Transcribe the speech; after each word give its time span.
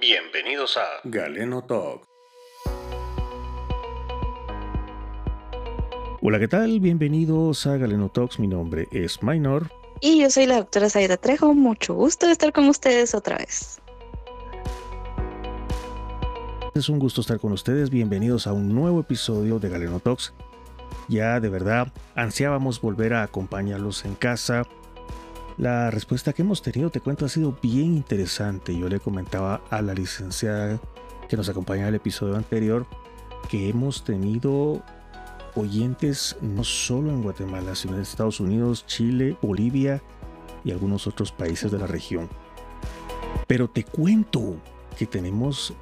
Bienvenidos 0.00 0.78
a 0.78 0.86
Galeno 1.04 1.62
Talk. 1.62 2.02
Hola, 6.22 6.38
¿qué 6.38 6.48
tal? 6.48 6.80
Bienvenidos 6.80 7.66
a 7.66 7.76
Galeno 7.76 8.08
Talks. 8.08 8.38
Mi 8.38 8.46
nombre 8.46 8.88
es 8.92 9.22
Minor. 9.22 9.70
Y 10.00 10.22
yo 10.22 10.30
soy 10.30 10.46
la 10.46 10.56
doctora 10.56 10.88
Zaida 10.88 11.18
Trejo. 11.18 11.52
Mucho 11.52 11.92
gusto 11.92 12.24
de 12.24 12.32
estar 12.32 12.50
con 12.50 12.66
ustedes 12.70 13.14
otra 13.14 13.36
vez. 13.36 13.78
Es 16.74 16.88
un 16.88 16.98
gusto 16.98 17.20
estar 17.20 17.38
con 17.38 17.52
ustedes. 17.52 17.90
Bienvenidos 17.90 18.46
a 18.46 18.54
un 18.54 18.74
nuevo 18.74 19.00
episodio 19.00 19.58
de 19.58 19.68
Galeno 19.68 20.00
Talks. 20.00 20.32
Ya 21.10 21.40
de 21.40 21.50
verdad 21.50 21.92
ansiábamos 22.14 22.80
volver 22.80 23.12
a 23.12 23.22
acompañarlos 23.22 24.06
en 24.06 24.14
casa 24.14 24.62
la 25.60 25.90
respuesta 25.90 26.32
que 26.32 26.40
hemos 26.40 26.62
tenido, 26.62 26.88
te 26.88 27.00
cuento, 27.00 27.26
ha 27.26 27.28
sido 27.28 27.54
bien 27.60 27.94
interesante. 27.94 28.74
Yo 28.74 28.88
le 28.88 28.98
comentaba 28.98 29.60
a 29.68 29.82
la 29.82 29.92
licenciada 29.92 30.80
que 31.28 31.36
nos 31.36 31.50
acompaña 31.50 31.82
en 31.82 31.88
el 31.88 31.94
episodio 31.96 32.36
anterior 32.36 32.86
que 33.50 33.68
hemos 33.68 34.02
tenido 34.02 34.82
oyentes 35.54 36.38
no 36.40 36.64
solo 36.64 37.10
en 37.10 37.22
Guatemala, 37.22 37.74
sino 37.74 37.96
en 37.96 38.00
Estados 38.00 38.40
Unidos, 38.40 38.86
Chile, 38.86 39.36
Bolivia 39.42 40.02
y 40.64 40.70
algunos 40.70 41.06
otros 41.06 41.30
países 41.30 41.70
de 41.70 41.78
la 41.78 41.86
región. 41.86 42.30
Pero 43.46 43.68
te 43.68 43.84
cuento 43.84 44.56
que 44.96 45.04
tenemos 45.04 45.74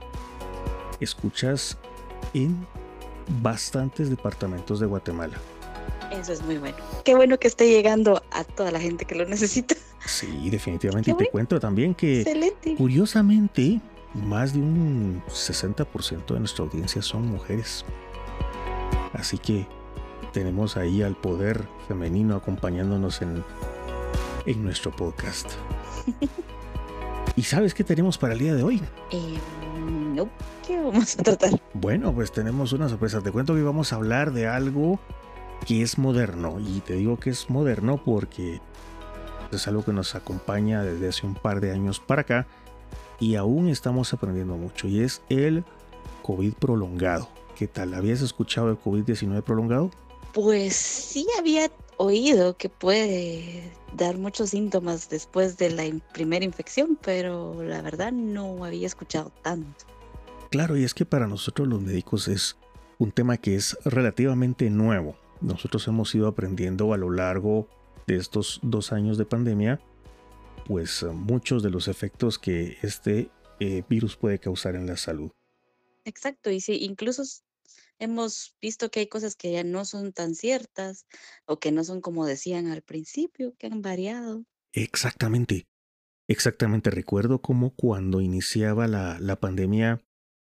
escuchas 0.99 1.79
en 2.35 2.67
bastantes 3.43 4.11
departamentos 4.11 4.81
de 4.81 4.87
Guatemala. 4.87 5.39
Eso 6.11 6.33
es 6.33 6.43
muy 6.43 6.59
bueno. 6.59 6.77
Qué 7.05 7.15
bueno 7.15 7.39
que 7.39 7.49
esté 7.49 7.69
llegando 7.69 8.23
a 8.31 8.45
toda 8.45 8.71
la 8.71 8.81
gente 8.81 9.05
que 9.05 9.15
lo 9.15 9.25
necesita. 9.27 9.75
Sí, 10.07 10.49
definitivamente. 10.51 11.11
y 11.11 11.15
te 11.15 11.29
cuento 11.29 11.61
también 11.61 11.95
que, 11.95 12.25
curiosamente, 12.77 13.81
más 14.15 14.53
de 14.53 14.61
un 14.61 15.23
60% 15.29 16.27
de 16.35 16.39
nuestra 16.39 16.65
audiencia 16.65 17.03
son 17.03 17.27
mujeres. 17.27 17.85
Así 19.13 19.39
que 19.39 19.67
tenemos 20.33 20.77
ahí 20.77 21.03
al 21.03 21.17
poder 21.17 21.67
femenino 21.89 22.37
acompañándonos 22.37 23.23
en, 23.23 23.45
en 24.47 24.63
nuestro 24.63 24.95
podcast. 24.95 25.51
¿Y 27.37 27.43
sabes 27.43 27.75
qué 27.75 27.85
tenemos 27.85 28.19
para 28.19 28.33
el 28.33 28.39
día 28.39 28.55
de 28.55 28.63
hoy? 28.63 28.83
Eh, 29.11 29.39
no, 30.15 30.29
¿qué 30.67 30.81
vamos 30.81 31.19
a 31.19 31.23
tratar? 31.23 31.51
Bueno, 31.75 32.13
pues 32.13 32.33
tenemos 32.33 32.73
una 32.73 32.89
sorpresa. 32.89 33.21
Te 33.21 33.31
cuento 33.31 33.55
que 33.55 33.63
vamos 33.63 33.93
a 33.93 33.97
hablar 33.97 34.33
de 34.33 34.47
algo 34.49 34.99
que 35.67 35.83
es 35.83 35.99
moderno. 35.99 36.59
Y 36.61 36.81
te 36.81 36.95
digo 36.95 37.19
que 37.19 37.31
es 37.31 37.51
moderno 37.51 38.03
porque 38.05 38.61
es 39.53 39.69
algo 39.69 39.85
que 39.85 39.93
nos 39.93 40.15
acompaña 40.15 40.83
desde 40.83 41.09
hace 41.09 41.27
un 41.27 41.35
par 41.35 41.61
de 41.61 41.73
años 41.73 42.01
para 42.01 42.23
acá 42.23 42.47
y 43.21 43.35
aún 43.35 43.69
estamos 43.69 44.13
aprendiendo 44.13 44.57
mucho. 44.57 44.89
Y 44.89 45.01
es 45.01 45.23
el 45.29 45.65
COVID 46.23 46.55
prolongado. 46.55 47.29
¿Qué 47.57 47.67
tal? 47.67 47.95
¿Habías 47.95 48.21
escuchado 48.21 48.71
el 48.71 48.79
COVID-19 48.79 49.43
prolongado? 49.43 49.91
Pues 50.33 50.77
sí 50.77 51.27
había 51.39 51.71
oído 51.97 52.57
que 52.57 52.69
puede 52.69 53.73
dar 53.97 54.19
muchos 54.19 54.51
síntomas 54.51 55.09
después 55.09 55.57
de 55.57 55.71
la 55.71 55.85
primera 56.13 56.45
infección, 56.45 56.99
pero 57.03 57.61
la 57.63 57.83
verdad 57.83 58.13
no 58.13 58.65
había 58.65 58.87
escuchado 58.87 59.33
tanto. 59.43 59.87
Claro, 60.51 60.77
y 60.77 60.85
es 60.85 60.95
que 60.95 61.05
para 61.05 61.27
nosotros 61.27 61.67
los 61.67 61.81
médicos 61.83 62.29
es 62.29 62.57
un 62.99 63.11
tema 63.11 63.37
que 63.37 63.57
es 63.57 63.77
relativamente 63.85 64.71
nuevo 64.71 65.17
nosotros 65.41 65.87
hemos 65.89 66.15
ido 66.15 66.27
aprendiendo 66.29 66.93
a 66.93 66.97
lo 66.97 67.11
largo 67.11 67.69
de 68.07 68.17
estos 68.17 68.61
dos 68.63 68.93
años 68.93 69.19
de 69.19 69.27
pandemia, 69.27 69.81
pues 70.67 71.03
eh, 71.03 71.07
muchos 71.07 71.63
de 71.63 71.71
los 71.71 71.89
efectos 71.89 72.39
que 72.39 72.79
este 72.83 73.31
eh, 73.61 73.83
virus 73.89 74.17
puede 74.17 74.39
causar 74.39 74.77
en 74.77 74.87
la 74.87 74.97
salud. 74.97 75.31
Exacto, 76.05 76.51
y 76.51 76.61
sí, 76.61 76.79
incluso 76.81 77.23
hemos 77.99 78.57
visto 78.61 78.91
que 78.91 79.01
hay 79.01 79.09
cosas 79.09 79.37
que 79.37 79.53
ya 79.53 79.65
no 79.65 79.85
son 79.85 80.13
tan 80.13 80.35
ciertas 80.35 81.07
o 81.45 81.59
que 81.59 81.73
no 81.73 81.85
son 81.85 82.01
como 82.01 82.25
decían 82.25 82.67
al 82.69 82.83
principio, 82.83 83.55
que 83.59 83.67
han 83.67 83.83
variado. 83.83 84.45
Exactamente, 84.73 85.67
exactamente. 86.29 86.91
Recuerdo 86.91 87.41
como 87.43 87.75
cuando 87.75 88.21
iniciaba 88.21 88.87
la, 88.87 89.19
la 89.21 89.39
pandemia 89.39 90.03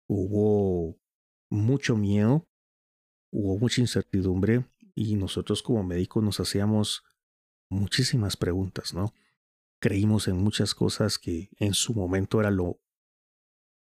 hubo 0.09 0.97
mucho 1.49 1.95
miedo, 1.95 2.45
hubo 3.31 3.57
mucha 3.57 3.81
incertidumbre 3.81 4.65
y 4.95 5.15
nosotros 5.15 5.63
como 5.63 5.83
médicos 5.83 6.23
nos 6.23 6.39
hacíamos 6.39 7.03
muchísimas 7.69 8.37
preguntas, 8.37 8.93
¿no? 8.93 9.13
Creímos 9.79 10.27
en 10.27 10.37
muchas 10.37 10.75
cosas 10.75 11.17
que 11.17 11.49
en 11.57 11.73
su 11.73 11.93
momento 11.93 12.39
era 12.39 12.51
lo, 12.51 12.79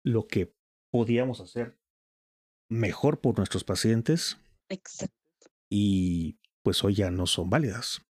lo 0.03 0.27
que 0.27 0.55
podíamos 0.91 1.41
hacer 1.41 1.79
mejor 2.69 3.21
por 3.21 3.37
nuestros 3.37 3.65
pacientes. 3.65 4.39
Exacto. 4.69 5.15
Y 5.71 6.39
pues 6.63 6.83
hoy 6.83 6.95
ya 6.95 7.11
no 7.11 7.27
son 7.27 7.51
válidas. 7.51 8.03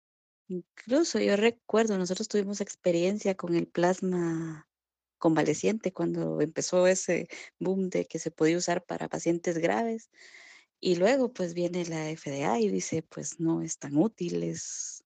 Incluso 0.48 1.20
yo 1.20 1.36
recuerdo, 1.36 1.98
nosotros 1.98 2.28
tuvimos 2.28 2.62
experiencia 2.62 3.36
con 3.36 3.56
el 3.56 3.68
plasma 3.68 4.70
convaleciente 5.18 5.94
cuando 5.94 6.42
empezó 6.42 6.86
ese 6.86 7.28
boom 7.60 7.90
de 7.90 8.06
que 8.06 8.20
se 8.20 8.30
podía 8.30 8.58
usar 8.58 8.84
para 8.86 9.08
pacientes 9.08 9.58
graves. 9.58 10.10
Y 10.86 10.98
luego 10.98 11.32
pues 11.32 11.54
viene 11.54 11.86
la 11.86 12.14
FDA 12.14 12.60
y 12.60 12.68
dice, 12.68 13.04
pues 13.04 13.40
no 13.40 13.62
es 13.62 13.78
tan 13.78 13.96
útil, 13.96 14.44
es, 14.44 15.02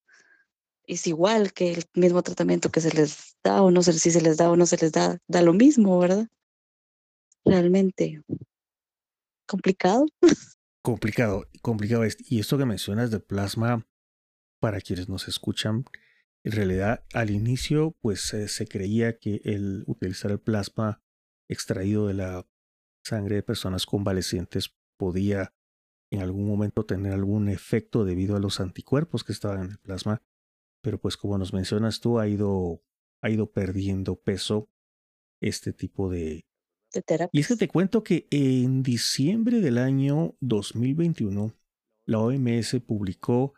igual 1.05 1.53
que 1.53 1.71
el 1.71 1.83
mismo 1.93 2.23
tratamiento 2.23 2.71
que 2.71 2.81
se 2.81 2.91
les 2.95 3.38
da 3.43 3.61
o 3.61 3.69
no 3.69 3.83
sé 3.83 3.93
si 3.93 4.09
se 4.09 4.21
les 4.21 4.37
da 4.37 4.49
o 4.49 4.55
no 4.55 4.66
se 4.66 4.77
les 4.77 4.91
da, 4.91 5.19
da 5.27 5.43
lo 5.43 5.53
mismo, 5.53 5.99
¿verdad? 5.99 6.27
Realmente 7.45 8.23
complicado. 9.45 10.07
Complicado, 10.81 11.45
complicado. 11.61 12.05
Y 12.27 12.39
esto 12.39 12.57
que 12.57 12.66
mencionas 12.66 13.11
de 13.11 13.19
plasma, 13.19 13.87
para 14.59 14.81
quienes 14.81 15.09
nos 15.09 15.27
escuchan, 15.27 15.85
en 16.43 16.53
realidad 16.53 17.05
al 17.13 17.29
inicio 17.29 17.95
pues 18.01 18.21
se 18.21 18.67
creía 18.67 19.19
que 19.19 19.41
el 19.43 19.83
utilizar 19.85 20.31
el 20.31 20.39
plasma 20.39 21.03
extraído 21.47 22.07
de 22.07 22.16
la 22.16 22.47
sangre 23.03 23.35
de 23.35 23.43
personas 23.43 23.85
convalecientes 23.85 24.75
podía 24.97 25.53
en 26.09 26.22
algún 26.22 26.47
momento 26.47 26.85
tener 26.85 27.13
algún 27.13 27.50
efecto 27.50 28.06
debido 28.06 28.35
a 28.35 28.40
los 28.40 28.59
anticuerpos 28.59 29.23
que 29.23 29.34
estaban 29.34 29.66
en 29.66 29.72
el 29.72 29.78
plasma, 29.79 30.22
pero 30.81 31.00
pues 31.00 31.18
como 31.18 31.38
nos 31.38 31.53
mencionas 31.53 32.00
tú, 32.00 32.19
ha 32.19 32.28
ido, 32.28 32.81
ha 33.22 33.29
ido 33.29 33.51
perdiendo 33.51 34.16
peso 34.16 34.69
este 35.41 35.73
tipo 35.73 36.09
de, 36.09 36.46
de 36.94 37.01
terapia. 37.01 37.29
Y 37.34 37.41
es 37.41 37.47
que 37.47 37.56
te 37.56 37.67
cuento 37.67 38.03
que 38.03 38.28
en 38.31 38.84
diciembre 38.84 39.59
del 39.59 39.78
año 39.78 40.35
2021, 40.40 41.53
la 42.06 42.19
OMS 42.19 42.79
publicó 42.85 43.53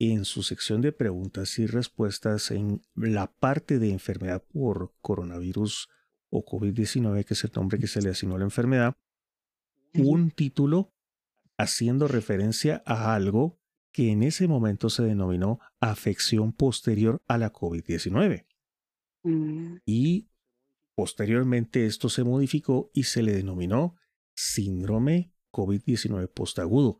en 0.00 0.24
su 0.24 0.42
sección 0.42 0.80
de 0.80 0.92
preguntas 0.92 1.58
y 1.58 1.66
respuestas 1.66 2.50
en 2.50 2.84
la 2.94 3.32
parte 3.32 3.78
de 3.78 3.90
enfermedad 3.90 4.42
por 4.50 4.94
coronavirus 5.02 5.88
o 6.30 6.44
COVID-19, 6.44 7.24
que 7.24 7.34
es 7.34 7.44
el 7.44 7.52
nombre 7.54 7.78
que 7.78 7.86
se 7.86 8.00
le 8.00 8.10
asignó 8.10 8.36
a 8.36 8.38
la 8.38 8.44
enfermedad, 8.44 8.96
un 9.94 10.30
título 10.30 10.94
haciendo 11.60 12.08
referencia 12.08 12.82
a 12.86 13.14
algo 13.14 13.58
que 13.92 14.10
en 14.10 14.22
ese 14.22 14.48
momento 14.48 14.88
se 14.88 15.02
denominó 15.02 15.60
afección 15.80 16.52
posterior 16.52 17.22
a 17.26 17.38
la 17.38 17.52
COVID-19. 17.52 18.46
Mm. 19.24 19.76
Y 19.84 20.28
posteriormente 20.94 21.86
esto 21.86 22.08
se 22.08 22.24
modificó 22.24 22.90
y 22.94 23.04
se 23.04 23.22
le 23.22 23.32
denominó 23.32 23.96
síndrome 24.34 25.32
COVID-19 25.52 26.32
postagudo, 26.32 26.98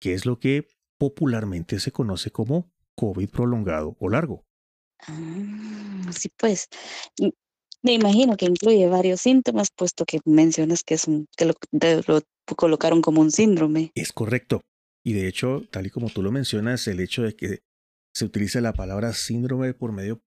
que 0.00 0.14
es 0.14 0.26
lo 0.26 0.38
que 0.38 0.66
popularmente 0.96 1.78
se 1.78 1.92
conoce 1.92 2.30
como 2.30 2.72
COVID 2.94 3.30
prolongado 3.30 3.96
o 4.00 4.08
largo. 4.08 4.46
Ah, 5.06 6.10
sí, 6.10 6.28
pues 6.36 6.68
me 7.82 7.92
imagino 7.92 8.36
que 8.36 8.46
incluye 8.46 8.88
varios 8.88 9.20
síntomas, 9.20 9.68
puesto 9.70 10.04
que 10.04 10.20
mencionas 10.24 10.82
que 10.82 10.94
es 10.94 11.06
un, 11.06 11.26
que 11.36 11.44
lo, 11.44 11.54
colocaron 12.56 13.02
como 13.02 13.20
un 13.20 13.30
síndrome. 13.30 13.92
Es 13.94 14.12
correcto. 14.12 14.62
Y 15.04 15.12
de 15.12 15.28
hecho, 15.28 15.62
tal 15.70 15.86
y 15.86 15.90
como 15.90 16.10
tú 16.10 16.22
lo 16.22 16.32
mencionas, 16.32 16.86
el 16.88 17.00
hecho 17.00 17.22
de 17.22 17.34
que 17.34 17.60
se 18.12 18.24
utilice 18.24 18.60
la 18.60 18.72
palabra 18.72 19.12
síndrome 19.12 19.74
por 19.74 19.92
medio 19.92 20.22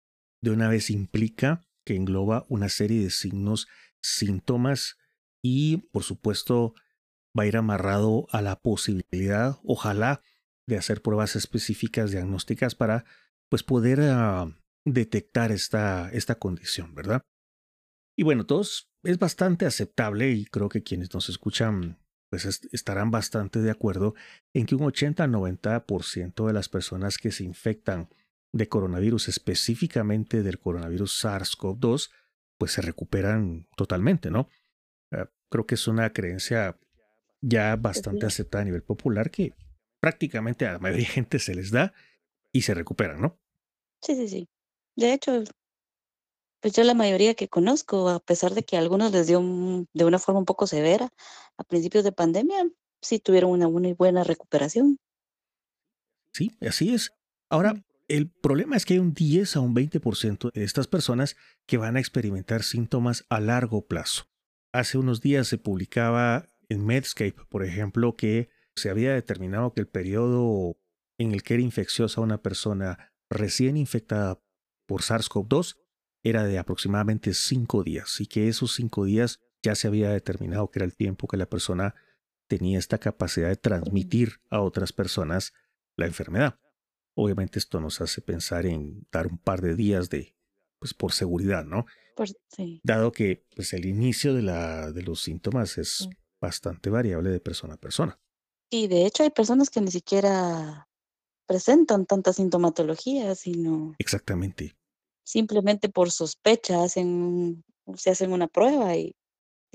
de 0.43 0.51
una 0.51 0.69
vez 0.69 0.91
implica 0.91 1.63
que 1.85 1.97
engloba 1.97 2.45
una 2.49 2.69
serie 2.69 3.03
de 3.03 3.11
signos, 3.11 3.67
síntomas 4.01 4.97
y, 5.43 5.79
por 5.91 6.05
supuesto, 6.05 6.75
va 7.37 7.45
a 7.45 7.47
ir 7.47 7.57
amarrado 7.57 8.27
a 8.31 8.43
la 8.43 8.57
posibilidad, 8.61 9.59
ojalá, 9.65 10.21
de 10.67 10.77
hacer 10.77 11.01
pruebas 11.01 11.35
específicas 11.35 12.11
diagnósticas 12.11 12.75
para 12.75 13.05
pues 13.49 13.63
poder 13.63 14.01
ah, 14.03 14.55
detectar 14.85 15.51
esta, 15.51 16.11
esta 16.13 16.35
condición, 16.35 16.95
¿verdad? 16.95 17.23
Y 18.19 18.25
bueno, 18.25 18.47
todos 18.47 18.91
es 19.05 19.21
bastante 19.21 19.65
aceptable 19.65 20.33
y 20.33 20.45
creo 20.45 20.69
que 20.69 20.83
quienes 20.83 21.15
nos 21.15 21.29
escuchan 21.29 22.01
pues 22.31 22.45
estarán 22.73 23.13
bastante 23.13 23.61
de 23.61 23.71
acuerdo 23.71 24.15
en 24.53 24.67
que 24.67 24.75
un 24.75 24.83
80-90% 24.83 26.49
de 26.49 26.53
las 26.53 26.69
personas 26.69 27.17
que 27.17 27.31
se 27.31 27.45
infectan 27.45 28.09
de 28.53 28.69
coronavirus, 28.69 29.29
específicamente 29.29 30.43
del 30.43 30.59
coronavirus 30.59 31.25
SARS-CoV-2, 31.25 32.11
pues 32.59 32.73
se 32.73 32.83
recuperan 32.83 33.69
totalmente, 33.77 34.33
¿no? 34.33 34.49
Ah, 35.13 35.31
creo 35.49 35.67
que 35.67 35.77
es 35.77 35.87
una 35.87 36.13
creencia 36.13 36.77
ya 37.41 37.77
bastante 37.77 38.27
aceptada 38.27 38.63
a 38.63 38.65
nivel 38.65 38.83
popular 38.83 39.31
que 39.31 39.55
prácticamente 40.01 40.67
a 40.67 40.73
la 40.73 40.81
mayoría 40.81 41.07
de 41.07 41.13
gente 41.15 41.39
se 41.39 41.55
les 41.55 41.71
da 41.71 41.95
y 42.53 42.63
se 42.63 42.75
recuperan, 42.75 43.21
¿no? 43.21 43.39
Sí, 44.03 44.17
sí, 44.17 44.29
sí. 44.29 44.49
De 44.97 45.13
hecho, 45.13 45.45
pues 46.61 46.75
yo 46.75 46.85
la 46.85 46.95
mayoría 46.95 47.35
que 47.35 47.49
conozco, 47.49 48.09
a 48.09 48.21
pesar 48.21 48.55
de 48.55 48.65
que 48.65 48.77
a 48.77 48.81
algunos 48.81 49.13
les 49.13 49.27
dio 49.27 49.41
de 49.93 50.05
una 50.05 50.19
forma 50.19 50.41
un 50.41 50.47
poco 50.47 50.67
severa 50.67 51.09
a 51.57 51.65
principios 51.65 52.05
de 52.05 52.13
pandemia, 52.13 52.69
sí 53.01 53.19
tuvieron 53.19 53.51
una 53.51 53.69
buena 53.95 54.25
recuperación. 54.25 54.99
Sí, 56.33 56.57
así 56.61 56.95
es. 56.95 57.13
Ahora, 57.49 57.85
el 58.09 58.31
problema 58.31 58.77
es 58.77 58.85
que 58.85 58.95
hay 58.95 59.01
un 59.01 59.15
10 59.15 59.57
a 59.57 59.61
un 59.61 59.75
20% 59.75 60.53
de 60.53 60.65
estas 60.65 60.87
personas 60.87 61.37
que 61.67 61.77
van 61.77 61.97
a 61.97 62.01
experimentar 62.01 62.63
síntomas 62.63 63.25
a 63.29 63.41
largo 63.41 63.87
plazo. 63.87 64.25
Hace 64.73 64.99
unos 64.99 65.21
días 65.21 65.49
se 65.49 65.59
publicaba 65.59 66.49
en 66.69 66.85
Medscape, 66.85 67.37
por 67.49 67.65
ejemplo, 67.65 68.17
que 68.17 68.51
se 68.77 68.91
había 68.91 69.15
determinado 69.15 69.73
que 69.73 69.81
el 69.81 69.89
periodo 69.89 70.79
en 71.19 71.33
el 71.33 71.43
que 71.43 71.55
era 71.55 71.63
infecciosa 71.63 72.21
una 72.21 72.43
persona 72.43 73.13
recién 73.31 73.77
infectada 73.77 74.41
por 74.87 75.03
SARS-CoV-2 75.03 75.77
era 76.23 76.45
de 76.45 76.59
aproximadamente 76.59 77.35
cinco 77.35 77.85
días 77.85 78.21
y 78.21 78.27
que 78.27 78.49
esos 78.49 78.75
cinco 78.75 79.05
días 79.05 79.41
ya 79.63 79.75
se 79.75 79.89
había 79.89 80.11
determinado 80.11 80.71
que 80.71 80.81
era 80.81 80.87
el 80.87 80.97
tiempo 80.97 81.29
que 81.29 81.37
la 81.37 81.49
persona 81.49 81.95
tenía 82.49 82.79
esta 82.79 82.99
capacidad 82.99 83.49
de 83.49 83.57
transmitir 83.57 84.41
a 84.51 84.61
otras 84.61 84.93
personas 84.93 85.53
la 85.97 86.07
enfermedad. 86.07 86.59
Obviamente 87.15 87.59
esto 87.59 87.81
nos 87.81 88.01
hace 88.01 88.21
pensar 88.21 88.67
en 88.67 89.07
dar 89.11 89.27
un 89.27 89.39
par 89.39 89.61
de 89.61 89.75
días 89.75 90.09
de, 90.09 90.37
pues 90.79 90.95
por 90.95 91.13
seguridad, 91.13 91.65
¿no? 91.65 91.87
Dado 92.83 93.13
que 93.13 93.47
pues 93.55 93.73
el 93.73 93.87
inicio 93.87 94.35
de, 94.35 94.43
la, 94.43 94.93
de 94.93 95.03
los 95.03 95.23
síntomas 95.23 95.79
es 95.79 96.09
bastante 96.41 96.91
variable 96.91 97.31
de 97.31 97.41
persona 97.41 97.75
a 97.75 97.79
persona. 97.79 98.21
Y 98.71 98.89
de 98.89 99.07
hecho 99.07 99.23
hay 99.23 99.31
personas 99.31 99.71
que 99.71 99.81
ni 99.81 99.91
siquiera 99.91 100.89
presentan 101.47 102.07
tanta 102.07 102.33
sintomatología, 102.33 103.35
sino... 103.35 103.95
Exactamente. 103.99 104.78
Simplemente 105.29 105.91
por 105.91 106.11
sospecha 106.11 106.83
hacen, 106.83 107.63
se 107.97 108.09
hacen 108.09 108.33
una 108.33 108.47
prueba 108.49 108.97
y, 108.97 109.15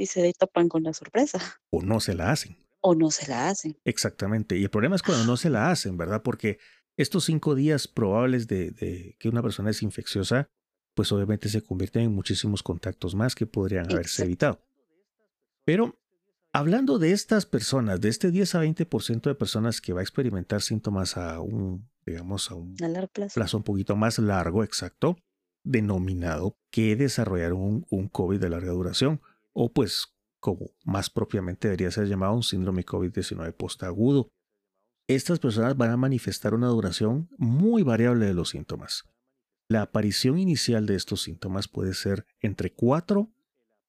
se 0.04 0.34
topan 0.34 0.68
con 0.68 0.82
la 0.82 0.94
sorpresa. 0.94 1.38
O 1.70 1.84
no 1.84 2.00
se 2.00 2.16
la 2.16 2.32
hacen. 2.32 2.58
O 2.82 2.96
no 2.96 3.12
se 3.12 3.28
la 3.28 3.50
hacen. 3.50 3.78
Exactamente. 3.86 4.58
Y 4.58 4.64
el 4.64 4.72
problema 4.72 4.96
es 4.96 5.04
cuando 5.04 5.26
no 5.26 5.38
se 5.38 5.52
la 5.52 5.70
hacen, 5.70 5.96
¿verdad? 5.96 6.24
Porque 6.24 6.58
estos 6.98 7.26
cinco 7.26 7.54
días 7.54 7.88
probables 7.88 8.48
de, 8.48 8.72
de 8.72 9.16
que 9.20 9.30
una 9.30 9.44
persona 9.44 9.70
es 9.70 9.84
infecciosa, 9.84 10.50
pues 10.96 11.12
obviamente 11.12 11.50
se 11.50 11.62
convierten 11.62 12.02
en 12.02 12.16
muchísimos 12.16 12.64
contactos 12.64 13.14
más 13.14 13.36
que 13.36 13.46
podrían 13.46 13.92
haberse 13.92 14.24
evitado. 14.24 14.60
Pero 15.66 16.00
Hablando 16.56 17.00
de 17.00 17.14
estas 17.14 17.48
personas, 17.48 18.00
de 18.00 18.10
este 18.10 18.30
10 18.30 18.54
a 18.54 18.64
20% 18.64 19.22
de 19.24 19.34
personas 19.34 19.82
que 19.82 19.92
va 19.92 20.02
a 20.02 20.04
experimentar 20.04 20.62
síntomas 20.62 21.18
a 21.18 21.40
un, 21.40 21.90
digamos, 22.06 22.52
a 22.52 22.54
un 22.54 22.76
plazo. 23.12 23.58
un 23.58 23.64
poquito 23.64 23.96
más 23.96 24.20
largo, 24.20 24.64
exacto, 24.64 25.18
denominado 25.64 26.58
que 26.70 26.96
desarrollaron 26.96 27.86
un, 27.90 28.08
COVID 28.10 28.40
de 28.40 28.50
larga 28.50 28.72
duración, 28.72 29.22
o 29.54 29.72
pues, 29.72 30.08
como 30.40 30.72
más 30.84 31.10
propiamente 31.10 31.68
debería 31.68 31.92
ser 31.92 32.08
llamado, 32.08 32.34
un 32.34 32.44
síndrome 32.44 32.86
COVID-19 32.86 33.54
postagudo. 33.54 34.30
Estas 35.08 35.40
personas 35.40 35.78
van 35.78 35.92
a 35.92 35.98
manifestar 35.98 36.54
una 36.54 36.68
duración 36.68 37.30
muy 37.38 37.84
variable 37.84 38.26
de 38.26 38.34
los 38.34 38.50
síntomas. 38.50 39.04
La 39.70 39.82
aparición 39.82 40.38
inicial 40.38 40.86
de 40.86 40.96
estos 40.96 41.22
síntomas 41.22 41.68
puede 41.68 41.94
ser 41.94 42.26
entre 42.42 42.74
4 42.74 43.32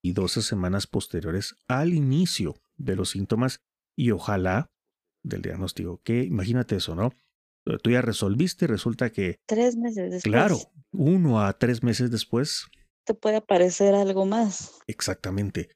y 0.01 0.13
12 0.13 0.41
semanas 0.41 0.87
posteriores 0.87 1.55
al 1.67 1.93
inicio 1.93 2.55
de 2.77 2.95
los 2.95 3.09
síntomas 3.09 3.61
y 3.95 4.11
ojalá 4.11 4.71
del 5.23 5.41
diagnóstico. 5.41 6.01
Que 6.03 6.23
imagínate 6.23 6.75
eso, 6.77 6.95
¿no? 6.95 7.11
Tú 7.81 7.89
ya 7.89 8.01
resolviste, 8.01 8.67
resulta 8.67 9.11
que... 9.11 9.39
Tres 9.47 9.75
meses 9.75 10.11
después. 10.11 10.23
Claro, 10.23 10.59
uno 10.91 11.41
a 11.41 11.57
tres 11.57 11.83
meses 11.83 12.11
después. 12.11 12.67
Te 13.05 13.13
puede 13.13 13.37
aparecer 13.37 13.95
algo 13.95 14.25
más. 14.25 14.79
Exactamente. 14.87 15.69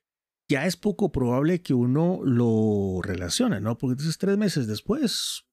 Ya 0.50 0.65
es 0.65 0.77
poco 0.77 1.12
probable 1.12 1.62
que 1.62 1.74
uno 1.74 2.19
lo 2.24 3.01
relacione, 3.01 3.59
¿no? 3.62 3.77
Porque 3.77 3.94
entonces 3.94 4.18
tres 4.18 4.38
meses 4.38 4.68
después 4.68 5.45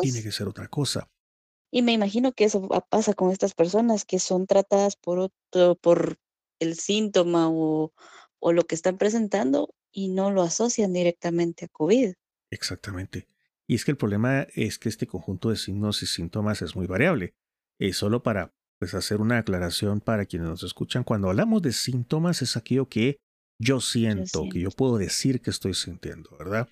tiene 0.00 0.22
que 0.22 0.32
ser 0.32 0.48
otra 0.48 0.68
cosa. 0.68 1.08
Y 1.72 1.82
me 1.82 1.92
imagino 1.92 2.32
que 2.32 2.44
eso 2.44 2.68
pasa 2.88 3.14
con 3.14 3.30
estas 3.30 3.54
personas 3.54 4.04
que 4.04 4.18
son 4.18 4.46
tratadas 4.46 4.96
por 4.96 5.20
otro, 5.20 5.76
por 5.76 6.18
el 6.58 6.74
síntoma 6.74 7.48
o 7.48 7.92
o 8.40 8.52
lo 8.52 8.64
que 8.64 8.74
están 8.74 8.98
presentando 8.98 9.74
y 9.92 10.08
no 10.08 10.30
lo 10.30 10.42
asocian 10.42 10.92
directamente 10.92 11.66
a 11.66 11.68
COVID. 11.68 12.14
Exactamente. 12.50 13.28
Y 13.70 13.76
es 13.76 13.84
que 13.84 13.92
el 13.92 13.96
problema 13.96 14.48
es 14.56 14.80
que 14.80 14.88
este 14.88 15.06
conjunto 15.06 15.48
de 15.48 15.54
signos 15.54 16.02
y 16.02 16.06
síntomas 16.06 16.60
es 16.60 16.74
muy 16.74 16.88
variable. 16.88 17.36
Y 17.78 17.92
solo 17.92 18.20
para 18.20 18.52
pues, 18.80 18.94
hacer 18.94 19.20
una 19.20 19.38
aclaración 19.38 20.00
para 20.00 20.26
quienes 20.26 20.48
nos 20.48 20.64
escuchan, 20.64 21.04
cuando 21.04 21.28
hablamos 21.28 21.62
de 21.62 21.70
síntomas 21.70 22.42
es 22.42 22.56
aquello 22.56 22.88
que 22.88 23.18
yo 23.60 23.80
siento, 23.80 24.48
que 24.50 24.58
yo 24.58 24.72
puedo 24.72 24.98
decir 24.98 25.40
que 25.40 25.50
estoy 25.50 25.74
sintiendo, 25.74 26.36
¿verdad? 26.36 26.68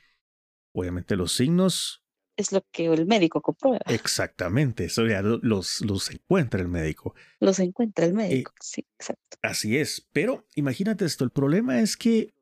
Obviamente 0.74 1.14
los 1.14 1.34
signos... 1.34 2.02
Es 2.36 2.50
lo 2.50 2.62
que 2.72 2.86
el 2.86 3.06
médico 3.06 3.42
comprueba. 3.42 3.78
Exactamente, 3.86 4.86
eso 4.86 5.06
ya 5.06 5.22
los, 5.22 5.80
los 5.82 6.10
encuentra 6.10 6.60
el 6.60 6.68
médico. 6.68 7.14
Los 7.38 7.60
encuentra 7.60 8.06
el 8.06 8.14
médico, 8.14 8.52
sí, 8.60 8.84
exacto. 8.98 9.38
Así 9.42 9.76
es, 9.76 10.08
pero 10.12 10.48
imagínate 10.56 11.04
esto, 11.04 11.22
el 11.22 11.30
problema 11.30 11.78
es 11.78 11.96
que 11.96 12.34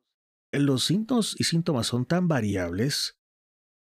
los 0.50 0.85
síntomas 0.85 1.37
y 1.38 1.44
síntomas 1.44 1.88
son 1.88 2.06
tan 2.06 2.26
variables 2.26 3.15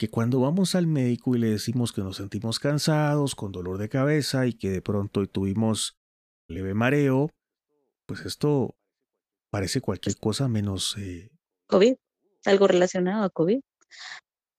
que 0.01 0.09
cuando 0.09 0.41
vamos 0.41 0.75
al 0.77 0.87
médico 0.87 1.37
y 1.37 1.39
le 1.39 1.51
decimos 1.51 1.93
que 1.93 2.01
nos 2.01 2.17
sentimos 2.17 2.59
cansados, 2.59 3.35
con 3.35 3.53
dolor 3.53 3.77
de 3.77 3.91
cabeza 3.91 4.47
y 4.47 4.55
que 4.55 4.71
de 4.71 4.81
pronto 4.81 5.27
tuvimos 5.27 5.99
leve 6.49 6.73
mareo, 6.73 7.29
pues 8.07 8.25
esto 8.25 8.75
parece 9.51 9.83
cualquier 9.83 10.17
cosa 10.17 10.49
menos... 10.49 10.97
Eh, 10.97 11.29
COVID, 11.67 11.97
algo 12.47 12.67
relacionado 12.67 13.25
a 13.25 13.29
COVID. 13.29 13.61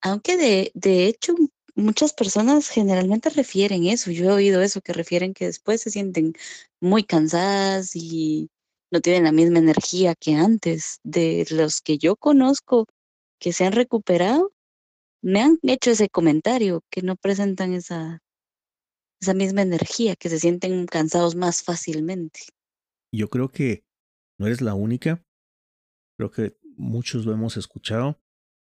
Aunque 0.03 0.37
de, 0.37 0.71
de 0.75 1.07
hecho 1.07 1.33
muchas 1.73 2.13
personas 2.13 2.69
generalmente 2.69 3.31
refieren 3.31 3.87
eso, 3.87 4.11
yo 4.11 4.25
he 4.25 4.33
oído 4.33 4.61
eso, 4.61 4.79
que 4.81 4.93
refieren 4.93 5.33
que 5.33 5.47
después 5.47 5.81
se 5.81 5.89
sienten 5.89 6.33
muy 6.79 7.03
cansadas 7.03 7.95
y 7.95 8.51
no 8.91 9.01
tienen 9.01 9.23
la 9.23 9.31
misma 9.31 9.57
energía 9.57 10.13
que 10.13 10.35
antes. 10.35 10.99
De 11.01 11.47
los 11.49 11.81
que 11.81 11.97
yo 11.97 12.15
conozco 12.15 12.85
que 13.39 13.53
se 13.53 13.65
han 13.65 13.73
recuperado, 13.73 14.53
me 15.21 15.41
han 15.41 15.59
hecho 15.63 15.91
ese 15.91 16.09
comentario, 16.09 16.83
que 16.89 17.01
no 17.01 17.15
presentan 17.15 17.73
esa, 17.73 18.19
esa 19.21 19.33
misma 19.33 19.61
energía, 19.61 20.15
que 20.15 20.29
se 20.29 20.39
sienten 20.39 20.85
cansados 20.85 21.35
más 21.35 21.63
fácilmente. 21.63 22.41
Yo 23.13 23.29
creo 23.29 23.49
que 23.49 23.85
no 24.39 24.47
eres 24.47 24.61
la 24.61 24.73
única, 24.73 25.23
creo 26.17 26.31
que 26.31 26.57
muchos 26.75 27.25
lo 27.25 27.33
hemos 27.33 27.57
escuchado. 27.57 28.19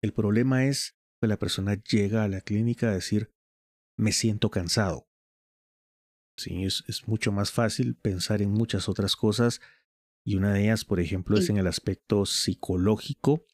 El 0.03 0.13
problema 0.13 0.67
es 0.67 0.97
que 1.21 1.27
la 1.27 1.39
persona 1.39 1.75
llega 1.75 2.23
a 2.23 2.29
la 2.29 2.41
clínica 2.41 2.91
a 2.91 2.95
decir, 2.95 3.33
me 3.99 4.13
siento 4.13 4.51
cansado. 4.51 5.09
Sí, 6.37 6.65
es, 6.65 6.85
es 6.87 7.09
mucho 7.09 7.33
más 7.33 7.51
fácil 7.51 7.97
pensar 7.97 8.43
en 8.43 8.51
muchas 8.51 8.89
otras 8.89 9.17
cosas 9.17 9.61
y 10.27 10.37
una 10.37 10.53
de 10.53 10.65
ellas, 10.65 10.85
por 10.85 11.01
ejemplo, 11.01 11.39
es 11.39 11.49
en 11.51 11.57
el 11.57 11.69
aspecto 11.69 12.27
psicológico. 12.27 13.47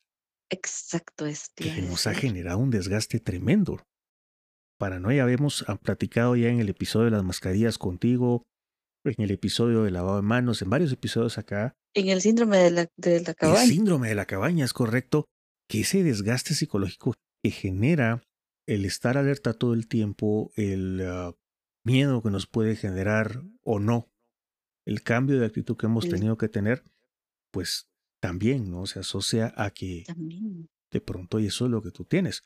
Exacto, 0.52 1.24
es 1.24 1.50
que 1.56 1.80
nos 1.80 2.06
ha 2.06 2.14
generado 2.14 2.58
un 2.58 2.68
desgaste 2.68 3.20
tremendo. 3.20 3.82
Paranoia 4.78 5.22
habíamos 5.22 5.64
platicado 5.82 6.36
ya 6.36 6.48
en 6.48 6.60
el 6.60 6.68
episodio 6.68 7.06
de 7.06 7.12
las 7.12 7.24
mascarillas 7.24 7.78
contigo, 7.78 8.42
en 9.04 9.14
el 9.24 9.30
episodio 9.30 9.82
de 9.82 9.90
lavado 9.90 10.16
de 10.16 10.22
manos, 10.22 10.60
en 10.60 10.68
varios 10.68 10.92
episodios 10.92 11.38
acá. 11.38 11.72
En 11.94 12.08
el 12.10 12.20
síndrome 12.20 12.58
de 12.58 12.70
la, 12.70 12.88
de 12.98 13.22
la 13.22 13.32
cabaña. 13.32 13.62
El 13.62 13.68
síndrome 13.70 14.08
de 14.08 14.14
la 14.14 14.26
cabaña, 14.26 14.66
es 14.66 14.74
correcto. 14.74 15.24
Que 15.70 15.80
ese 15.80 16.02
desgaste 16.02 16.52
psicológico 16.52 17.14
que 17.42 17.50
genera 17.50 18.22
el 18.66 18.84
estar 18.84 19.16
alerta 19.16 19.54
todo 19.54 19.72
el 19.72 19.88
tiempo, 19.88 20.52
el 20.56 21.00
ah, 21.08 21.32
miedo 21.82 22.22
que 22.22 22.30
nos 22.30 22.46
puede 22.46 22.76
generar 22.76 23.42
o 23.62 23.80
no 23.80 24.12
el 24.84 25.02
cambio 25.02 25.40
de 25.40 25.46
actitud 25.46 25.78
que 25.78 25.86
hemos 25.86 26.08
tenido 26.08 26.36
que 26.36 26.48
tener, 26.48 26.84
pues 27.52 27.88
también, 28.22 28.70
¿no? 28.70 28.86
Se 28.86 29.00
asocia 29.00 29.52
a 29.56 29.70
que 29.72 30.04
de 30.92 31.00
pronto 31.00 31.40
y 31.40 31.46
eso 31.46 31.64
es 31.64 31.70
lo 31.72 31.82
que 31.82 31.90
tú 31.90 32.04
tienes. 32.04 32.44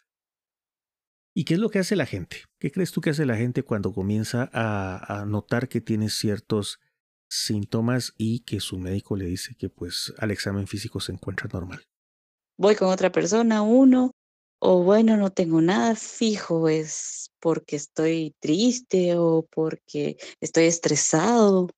¿Y 1.35 1.45
qué 1.45 1.54
es 1.54 1.61
lo 1.61 1.68
que 1.68 1.78
hace 1.78 1.97
la 1.97 2.06
gente? 2.06 2.38
¿Qué 2.59 2.73
crees 2.73 2.92
tú 2.92 3.02
que 3.02 3.11
hace 3.11 3.26
la 3.26 3.37
gente 3.37 3.62
cuando 3.62 3.92
comienza 3.92 4.49
a, 4.54 5.21
a 5.21 5.26
notar 5.26 5.68
que 5.68 5.83
tiene 5.83 6.09
ciertos 6.09 6.80
síntomas 7.28 8.14
y 8.16 8.40
que 8.40 8.61
su 8.61 8.78
médico 8.78 9.16
le 9.16 9.26
dice 9.26 9.54
que 9.54 9.68
pues 9.68 10.14
al 10.16 10.30
examen 10.30 10.66
físico 10.66 10.99
se 10.99 11.12
encuentra 11.12 11.50
normal? 11.52 11.85
Voy 12.56 12.75
con 12.75 12.88
otra 12.88 13.12
persona, 13.12 13.61
uno, 13.61 14.12
o 14.59 14.83
bueno, 14.83 15.18
no 15.18 15.30
tengo 15.30 15.61
nada 15.61 15.95
fijo, 15.95 16.71
es 16.71 17.33
porque 17.38 17.76
estoy 17.76 18.35
triste 18.40 19.14
o 19.16 19.47
porque 19.54 20.16
estoy 20.40 20.64
estresado 20.64 21.68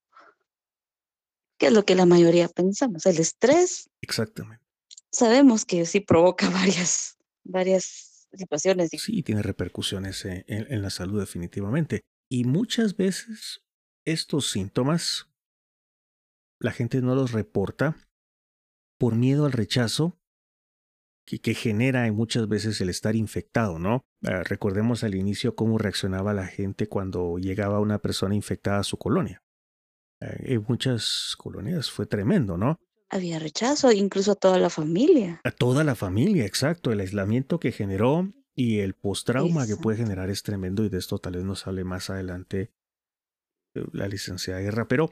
que 1.59 1.67
es 1.67 1.73
lo 1.73 1.85
que 1.85 1.95
la 1.95 2.07
mayoría 2.07 2.49
pensamos. 2.49 3.05
El 3.07 3.19
estrés. 3.19 3.91
Exactamente. 4.01 4.65
Sabemos 5.13 5.65
que 5.65 5.85
sí 5.87 6.01
provoca 6.01 6.49
varias, 6.51 7.17
varias 7.45 8.27
situaciones. 8.33 8.91
Sí, 8.93 9.23
tiene 9.23 9.43
repercusiones 9.43 10.25
en, 10.25 10.45
en 10.47 10.83
la 10.83 10.91
salud 10.91 11.21
definitivamente. 11.21 12.03
Y 12.31 12.45
muchas 12.45 12.97
veces 12.97 13.63
estos 14.05 14.51
síntomas 14.51 15.29
la 16.61 16.73
gente 16.73 17.01
no 17.01 17.15
los 17.15 17.33
reporta 17.33 17.97
por 18.99 19.15
miedo 19.15 19.47
al 19.47 19.53
rechazo 19.53 20.19
que, 21.27 21.41
que 21.41 21.55
genera 21.55 22.11
muchas 22.13 22.49
veces 22.49 22.81
el 22.81 22.89
estar 22.89 23.15
infectado, 23.15 23.79
¿no? 23.79 24.03
Ah, 24.25 24.43
recordemos 24.45 25.05
al 25.05 25.15
inicio 25.15 25.55
cómo 25.55 25.79
reaccionaba 25.79 26.35
la 26.35 26.47
gente 26.47 26.89
cuando 26.89 27.39
llegaba 27.39 27.81
una 27.81 27.99
persona 27.99 28.35
infectada 28.35 28.81
a 28.81 28.85
su 28.85 28.99
colonia. 28.99 29.43
Ah, 30.21 30.35
en 30.41 30.65
muchas 30.69 31.35
colonias 31.39 31.91
fue 31.91 32.07
tremendo, 32.07 32.57
¿no? 32.57 32.81
Había 33.11 33.39
rechazo 33.39 33.91
incluso 33.93 34.33
a 34.33 34.35
toda 34.35 34.59
la 34.59 34.71
familia. 34.71 35.41
A 35.45 35.51
toda 35.51 35.85
la 35.85 35.95
familia, 35.95 36.45
exacto. 36.45 36.93
El 36.93 37.01
aislamiento 37.01 37.59
que 37.59 37.73
generó 37.73 38.31
y 38.55 38.81
el 38.81 38.95
postrauma 38.95 39.67
que 39.67 39.77
puede 39.77 39.99
generar 39.99 40.29
es 40.31 40.43
tremendo 40.43 40.85
y 40.85 40.89
de 40.89 40.99
esto 40.99 41.19
tal 41.19 41.35
vez 41.35 41.45
nos 41.45 41.67
hable 41.67 41.85
más 41.85 42.11
adelante 42.11 42.73
eh, 43.75 43.85
la 43.93 44.09
licenciada 44.09 44.61
Guerra. 44.61 44.89
Pero, 44.89 45.11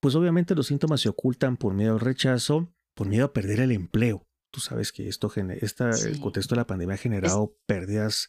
pues 0.00 0.14
obviamente 0.14 0.54
los 0.54 0.66
síntomas 0.66 1.00
se 1.00 1.08
ocultan 1.08 1.56
por 1.56 1.72
miedo 1.72 1.94
al 1.94 2.00
rechazo, 2.00 2.74
por 2.94 3.06
miedo 3.06 3.26
a 3.26 3.32
perder 3.32 3.60
el 3.60 3.72
empleo. 3.72 4.26
Tú 4.50 4.60
sabes 4.60 4.92
que 4.92 5.08
esto 5.08 5.32
esta, 5.62 5.90
el 5.90 6.20
contexto 6.20 6.54
de 6.54 6.60
la 6.60 6.66
pandemia 6.66 6.96
ha 6.96 6.98
generado 6.98 7.56
pérdidas 7.66 8.28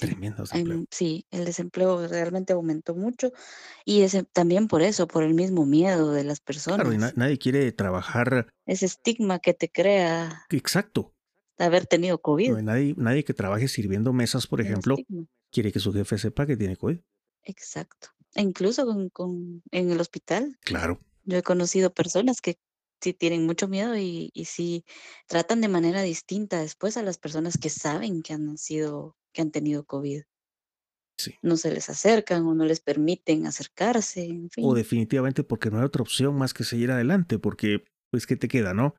tremendas. 0.00 0.50
sí, 0.90 1.26
el 1.30 1.44
desempleo 1.44 2.06
realmente 2.08 2.52
aumentó 2.52 2.94
mucho 2.94 3.32
y 3.84 4.02
ese, 4.02 4.24
también 4.24 4.68
por 4.68 4.82
eso, 4.82 5.06
por 5.06 5.22
el 5.22 5.34
mismo 5.34 5.66
miedo 5.66 6.12
de 6.12 6.24
las 6.24 6.40
personas. 6.40 6.86
Claro, 6.86 7.12
nadie 7.16 7.38
quiere 7.38 7.70
trabajar. 7.72 8.52
Ese 8.66 8.86
estigma 8.86 9.38
que 9.38 9.54
te 9.54 9.70
crea. 9.70 10.46
Exacto. 10.50 11.14
Haber 11.58 11.86
tenido 11.86 12.18
COVID. 12.20 12.56
nadie, 12.62 12.94
nadie 12.96 13.22
que 13.22 13.34
trabaje 13.34 13.68
sirviendo 13.68 14.12
mesas, 14.12 14.46
por 14.46 14.60
ejemplo, 14.60 14.96
quiere 15.52 15.72
que 15.72 15.78
su 15.78 15.92
jefe 15.92 16.16
sepa 16.18 16.46
que 16.46 16.56
tiene 16.56 16.76
COVID. 16.76 16.98
Exacto. 17.44 18.08
E 18.34 18.42
incluso 18.42 18.86
con, 18.86 19.08
con, 19.10 19.62
en 19.70 19.90
el 19.90 20.00
hospital. 20.00 20.58
Claro. 20.60 21.00
Yo 21.24 21.36
he 21.36 21.42
conocido 21.42 21.92
personas 21.92 22.40
que 22.40 22.58
sí 23.00 23.12
tienen 23.14 23.46
mucho 23.46 23.68
miedo 23.68 23.96
y, 23.96 24.30
y 24.34 24.44
sí 24.46 24.84
tratan 25.26 25.60
de 25.60 25.68
manera 25.68 26.02
distinta 26.02 26.60
después 26.60 26.96
a 26.96 27.02
las 27.02 27.18
personas 27.18 27.58
que 27.58 27.70
saben 27.70 28.22
que 28.22 28.34
han 28.34 28.58
sido, 28.58 29.16
que 29.32 29.42
han 29.42 29.50
tenido 29.50 29.84
COVID. 29.84 30.22
Sí. 31.18 31.34
No 31.42 31.56
se 31.56 31.72
les 31.72 31.90
acercan 31.90 32.46
o 32.46 32.54
no 32.54 32.64
les 32.64 32.80
permiten 32.80 33.46
acercarse, 33.46 34.24
en 34.24 34.50
fin. 34.50 34.64
O 34.66 34.74
definitivamente 34.74 35.44
porque 35.44 35.70
no 35.70 35.78
hay 35.78 35.84
otra 35.84 36.02
opción 36.02 36.34
más 36.36 36.54
que 36.54 36.64
seguir 36.64 36.90
adelante, 36.90 37.38
porque 37.38 37.84
pues 38.10 38.26
¿qué 38.26 38.36
te 38.36 38.48
queda, 38.48 38.74
no? 38.74 38.94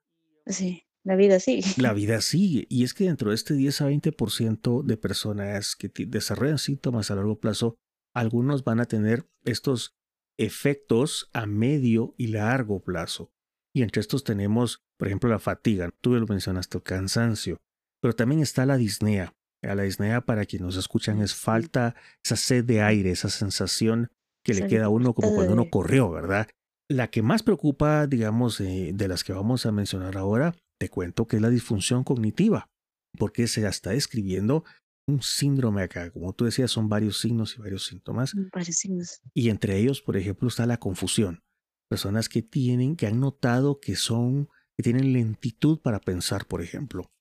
Sí, 0.46 0.84
la 1.04 1.16
vida 1.16 1.40
sigue. 1.40 1.68
La 1.78 1.94
vida 1.94 2.22
sigue. 2.22 2.68
Y 2.70 2.84
es 2.84 2.94
que 2.94 3.06
dentro 3.06 3.30
de 3.30 3.36
este 3.36 3.54
10 3.54 3.82
a 3.82 3.90
20% 3.90 4.84
de 4.84 4.98
personas 4.98 5.76
que 5.76 5.92
desarrollan 6.06 6.60
síntomas 6.60 7.12
a 7.12 7.16
largo 7.16 7.40
plazo, 7.40 7.76
algunos 8.14 8.64
van 8.64 8.80
a 8.80 8.86
tener 8.86 9.28
estos 9.44 9.96
efectos 10.38 11.30
a 11.34 11.46
medio 11.46 12.14
y 12.18 12.28
largo 12.28 12.82
plazo. 12.84 13.32
Y 13.74 13.84
entre 13.84 14.02
estos 14.02 14.24
tenemos, 14.24 14.84
por 14.98 15.08
ejemplo, 15.08 15.30
la 15.30 15.40
fatiga, 15.40 15.92
tú 16.02 16.14
lo 16.14 16.28
mencionaste, 16.28 16.78
el 16.78 16.84
cansancio, 16.84 17.58
pero 18.02 18.14
también 18.16 18.42
está 18.42 18.66
la 18.66 18.78
disnea. 18.78 19.34
La 19.62 19.84
disnea, 19.84 20.22
para 20.22 20.46
quienes 20.46 20.66
nos 20.66 20.78
escuchan, 20.78 21.22
es 21.22 21.36
falta, 21.36 21.96
esa 22.24 22.36
sed 22.36 22.66
de 22.66 22.82
aire, 22.82 23.12
esa 23.12 23.30
sensación 23.30 24.12
que 24.44 24.54
le 24.54 24.68
queda 24.68 24.86
a 24.86 24.90
uno 24.90 25.14
como 25.14 25.36
cuando 25.36 25.54
uno 25.54 25.70
corrió, 25.70 26.10
¿verdad? 26.10 26.48
La 26.90 27.10
que 27.10 27.22
más 27.22 27.44
preocupa, 27.44 28.08
digamos, 28.08 28.58
de 28.58 29.08
las 29.08 29.24
que 29.24 29.34
vamos 29.34 29.66
a 29.66 29.72
mencionar 29.72 30.18
ahora, 30.18 30.56
te 30.80 30.90
cuento 30.90 31.28
que 31.28 31.36
es 31.36 31.42
la 31.42 31.50
disfunción 31.50 32.04
cognitiva, 32.04 32.70
porque 33.18 33.48
se 33.48 33.66
está 33.68 33.92
describiendo 33.92 34.64
un 35.08 35.22
síndrome 35.22 35.84
acá. 35.84 36.10
Como 36.12 36.34
tú 36.34 36.46
decías, 36.46 36.72
son 36.72 36.90
varios 36.90 37.20
signos 37.20 37.56
y 37.56 37.62
varios 37.62 37.86
síntomas. 37.86 38.34
Varios 38.52 38.76
signos. 38.78 39.22
Y 39.34 39.50
entre 39.50 39.78
ellos, 39.78 40.02
por 40.02 40.18
ejemplo, 40.18 40.48
está 40.48 40.66
la 40.66 40.78
confusión 40.78 41.44
personas 41.92 42.30
que 42.30 42.42
tienen, 42.42 42.96
que 42.96 43.06
han 43.06 43.20
notado 43.20 43.82
que 43.82 43.98
son, 43.98 44.48
que 44.78 44.84
tienen 44.84 45.12
lentitud 45.12 45.82
para 45.82 46.00
pensar, 46.00 46.48
por 46.48 46.62
ejemplo, 46.62 47.12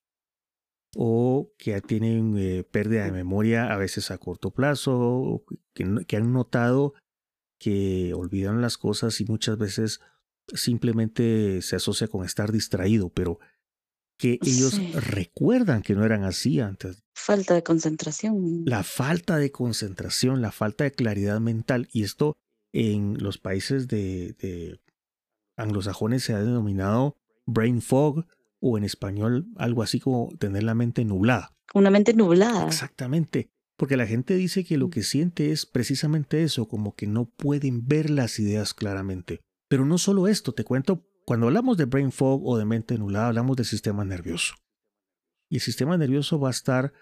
o 0.95 1.51
que 1.57 1.79
tienen 1.81 2.37
eh, 2.37 2.63
pérdida 2.63 3.05
de 3.05 3.11
memoria 3.11 3.71
a 3.71 3.77
veces 3.77 4.11
a 4.11 4.17
corto 4.17 4.51
plazo, 4.51 4.97
o 4.97 5.45
que, 5.73 6.05
que 6.07 6.17
han 6.17 6.33
notado 6.33 6.93
que 7.59 8.13
olvidan 8.15 8.61
las 8.61 8.77
cosas 8.77 9.21
y 9.21 9.25
muchas 9.25 9.57
veces 9.57 9.99
simplemente 10.53 11.61
se 11.61 11.75
asocia 11.75 12.07
con 12.07 12.25
estar 12.25 12.51
distraído, 12.51 13.09
pero 13.09 13.39
que 14.17 14.37
ellos 14.43 14.79
recuerdan 14.93 15.81
que 15.81 15.95
no 15.95 16.05
eran 16.05 16.23
así 16.23 16.59
antes. 16.59 17.03
Falta 17.15 17.55
de 17.55 17.63
concentración. 17.63 18.63
La 18.65 18.83
falta 18.83 19.37
de 19.37 19.51
concentración, 19.51 20.41
la 20.41 20.51
falta 20.51 20.83
de 20.83 20.91
claridad 20.91 21.39
mental, 21.39 21.87
y 21.91 22.03
esto 22.03 22.35
en 22.71 23.17
los 23.17 23.39
países 23.39 23.87
de, 23.87 24.79
anglosajones 25.57 26.23
se 26.23 26.33
ha 26.33 26.39
denominado 26.39 27.17
brain 27.47 27.81
fog 27.81 28.27
o 28.61 28.77
en 28.77 28.85
español 28.85 29.47
algo 29.57 29.83
así 29.83 29.99
como 29.99 30.29
tener 30.37 30.63
la 30.63 30.75
mente 30.75 31.03
nublada. 31.03 31.53
Una 31.73 31.89
mente 31.89 32.13
nublada. 32.13 32.65
Exactamente. 32.65 33.49
Porque 33.75 33.97
la 33.97 34.05
gente 34.07 34.35
dice 34.35 34.63
que 34.63 34.77
lo 34.77 34.87
mm. 34.87 34.91
que 34.91 35.03
siente 35.03 35.51
es 35.51 35.65
precisamente 35.65 36.43
eso, 36.43 36.67
como 36.67 36.95
que 36.95 37.07
no 37.07 37.25
pueden 37.25 37.87
ver 37.87 38.09
las 38.09 38.39
ideas 38.39 38.73
claramente. 38.73 39.41
Pero 39.67 39.85
no 39.85 39.97
solo 39.97 40.27
esto, 40.27 40.53
te 40.53 40.63
cuento, 40.63 41.05
cuando 41.25 41.47
hablamos 41.47 41.77
de 41.77 41.85
brain 41.85 42.11
fog 42.11 42.47
o 42.47 42.57
de 42.57 42.65
mente 42.65 42.97
nublada, 42.97 43.27
hablamos 43.27 43.57
del 43.57 43.65
sistema 43.65 44.05
nervioso. 44.05 44.53
Y 45.49 45.55
el 45.55 45.61
sistema 45.61 45.97
nervioso 45.97 46.39
va 46.39 46.49
a 46.49 46.51
estar 46.51 46.93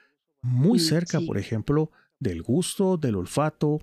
muy 0.41 0.79
mm, 0.79 0.81
cerca, 0.81 1.19
por 1.19 1.37
ejemplo, 1.37 1.91
del 2.19 2.41
gusto, 2.41 2.97
del 2.97 3.15
olfato, 3.15 3.79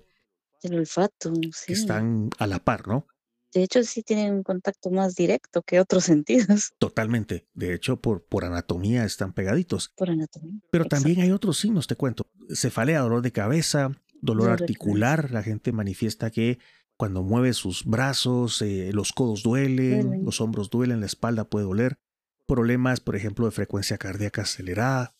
el 0.63 0.75
olfato, 0.75 1.33
sí. 1.35 1.67
Que 1.67 1.73
están 1.73 2.29
a 2.39 2.47
la 2.47 2.59
par, 2.59 2.87
¿no? 2.87 3.07
De 3.53 3.63
hecho, 3.63 3.83
sí 3.83 4.03
tienen 4.03 4.33
un 4.33 4.43
contacto 4.43 4.91
más 4.91 5.15
directo 5.15 5.61
que 5.61 5.79
otros 5.79 6.03
sentidos. 6.05 6.73
Totalmente. 6.77 7.47
De 7.53 7.73
hecho, 7.73 8.01
por, 8.01 8.25
por 8.25 8.45
anatomía 8.45 9.05
están 9.05 9.33
pegaditos. 9.33 9.91
Por 9.95 10.09
anatomía. 10.09 10.59
Pero 10.71 10.85
también 10.85 11.21
hay 11.21 11.31
otros 11.31 11.57
signos, 11.57 11.87
te 11.87 11.95
cuento. 11.95 12.27
Cefalea, 12.53 13.01
dolor 13.01 13.21
de 13.21 13.31
cabeza, 13.31 13.91
dolor, 14.21 14.49
articular. 14.49 15.31
La 15.31 15.43
gente 15.43 15.71
manifiesta 15.71 16.31
que 16.31 16.59
cuando 16.97 17.21
mueve 17.21 17.53
sus 17.53 17.85
brazos, 17.85 18.61
eh, 18.61 18.91
los 18.91 19.13
codos 19.13 19.43
duelen, 19.43 20.25
los 20.25 20.41
hombros 20.41 20.69
duelen, 20.69 20.99
la 20.99 21.05
espalda 21.05 21.49
puede 21.49 21.65
doler. 21.65 21.99
Problemas, 22.47 23.01
por 23.01 23.15
ejemplo, 23.15 23.45
de 23.45 23.51
frecuencia 23.51 23.97
cardíaca 23.97 24.43
acelerada, 24.43 25.15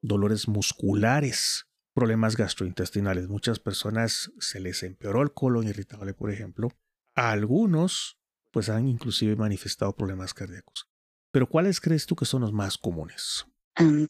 dolores 0.00 0.48
musculares, 0.48 1.66
problemas 1.92 2.36
gastrointestinales. 2.36 3.28
Muchas 3.28 3.58
personas 3.58 4.32
se 4.38 4.60
les 4.60 4.82
empeoró 4.82 5.22
el 5.22 5.32
colon 5.32 5.68
irritable, 5.68 6.14
por 6.14 6.30
ejemplo. 6.30 6.70
A 7.14 7.30
algunos, 7.30 8.18
pues 8.50 8.68
han 8.68 8.88
inclusive 8.88 9.36
manifestado 9.36 9.94
problemas 9.94 10.34
cardíacos. 10.34 10.86
Pero 11.30 11.48
¿cuáles 11.48 11.80
crees 11.80 12.06
tú 12.06 12.14
que 12.16 12.24
son 12.24 12.42
los 12.42 12.52
más 12.52 12.78
comunes? 12.78 13.46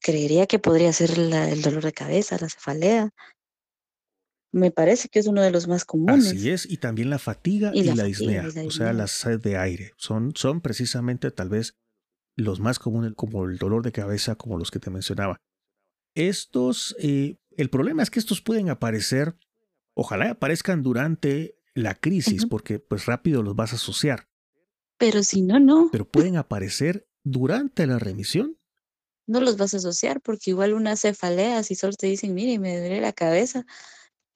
creería 0.01 0.47
que 0.47 0.59
podría 0.59 0.93
ser 0.93 1.17
el 1.17 1.63
dolor 1.63 1.85
de 1.85 1.93
cabeza, 1.93 2.37
la 2.41 2.49
cefalea. 2.49 3.11
Me 4.53 4.73
parece 4.73 5.09
que 5.09 5.21
es 5.21 5.29
uno 5.29 5.41
de 5.41 5.53
los 5.53 5.69
más 5.69 5.85
comunes. 5.85 6.27
Así 6.27 6.51
es, 6.51 6.69
y 6.69 6.79
también 6.79 7.11
la 7.11 7.21
fatiga 7.21 7.71
y, 7.73 7.85
la, 7.85 8.05
disnea, 8.05 8.45
o 8.67 8.71
sea, 8.73 8.93
la 8.93 9.07
sed 9.07 9.41
de 9.41 9.57
aire. 9.57 9.93
Son, 9.97 10.33
son 10.35 10.61
precisamente 10.61 11.31
tal 11.31 11.49
vez 11.49 11.75
los 12.37 12.59
más 12.59 12.81
comunes, 12.81 13.13
como 13.15 13.45
el 13.45 13.57
dolor 13.57 13.85
de 13.85 13.93
cabeza, 13.93 14.35
como 14.35 14.59
los 14.59 14.73
que 14.73 14.81
te 14.81 14.91
mencionaba. 14.91 15.37
Estos 16.15 16.97
eh, 16.99 17.37
el 17.57 17.71
problema 17.71 18.03
es 18.03 18.11
que 18.11 18.19
estos 18.19 18.41
pueden 18.41 18.71
aparecer, 18.71 19.37
ojalá 19.95 20.31
aparezcan 20.31 20.83
durante 20.83 21.57
la 21.75 21.95
crisis, 21.95 22.47
porque 22.47 22.79
pues 22.79 23.07
rápido 23.07 23.43
los 23.43 23.57
vas 23.57 23.73
a 23.73 23.77
asociar. 23.77 24.29
Pero 24.99 25.23
si 25.23 25.43
no, 25.43 25.59
no. 25.59 25.89
Pero 25.91 26.09
pueden 26.09 26.37
aparecer 26.37 27.07
durante 27.25 27.87
la 27.87 27.99
remisión. 27.99 28.59
No 29.27 29.41
los 29.41 29.57
vas 29.57 29.75
a 29.75 29.79
asociar 29.79 30.21
porque 30.21 30.51
igual 30.51 30.75
una 30.75 30.97
cefalea, 30.97 31.63
si 31.63 31.75
solo 31.75 31.93
te 31.95 32.07
dicen, 32.07 32.35
mire, 32.35 32.59
me 32.59 32.79
duele 32.79 33.01
la 33.01 33.13
cabeza 33.13 33.65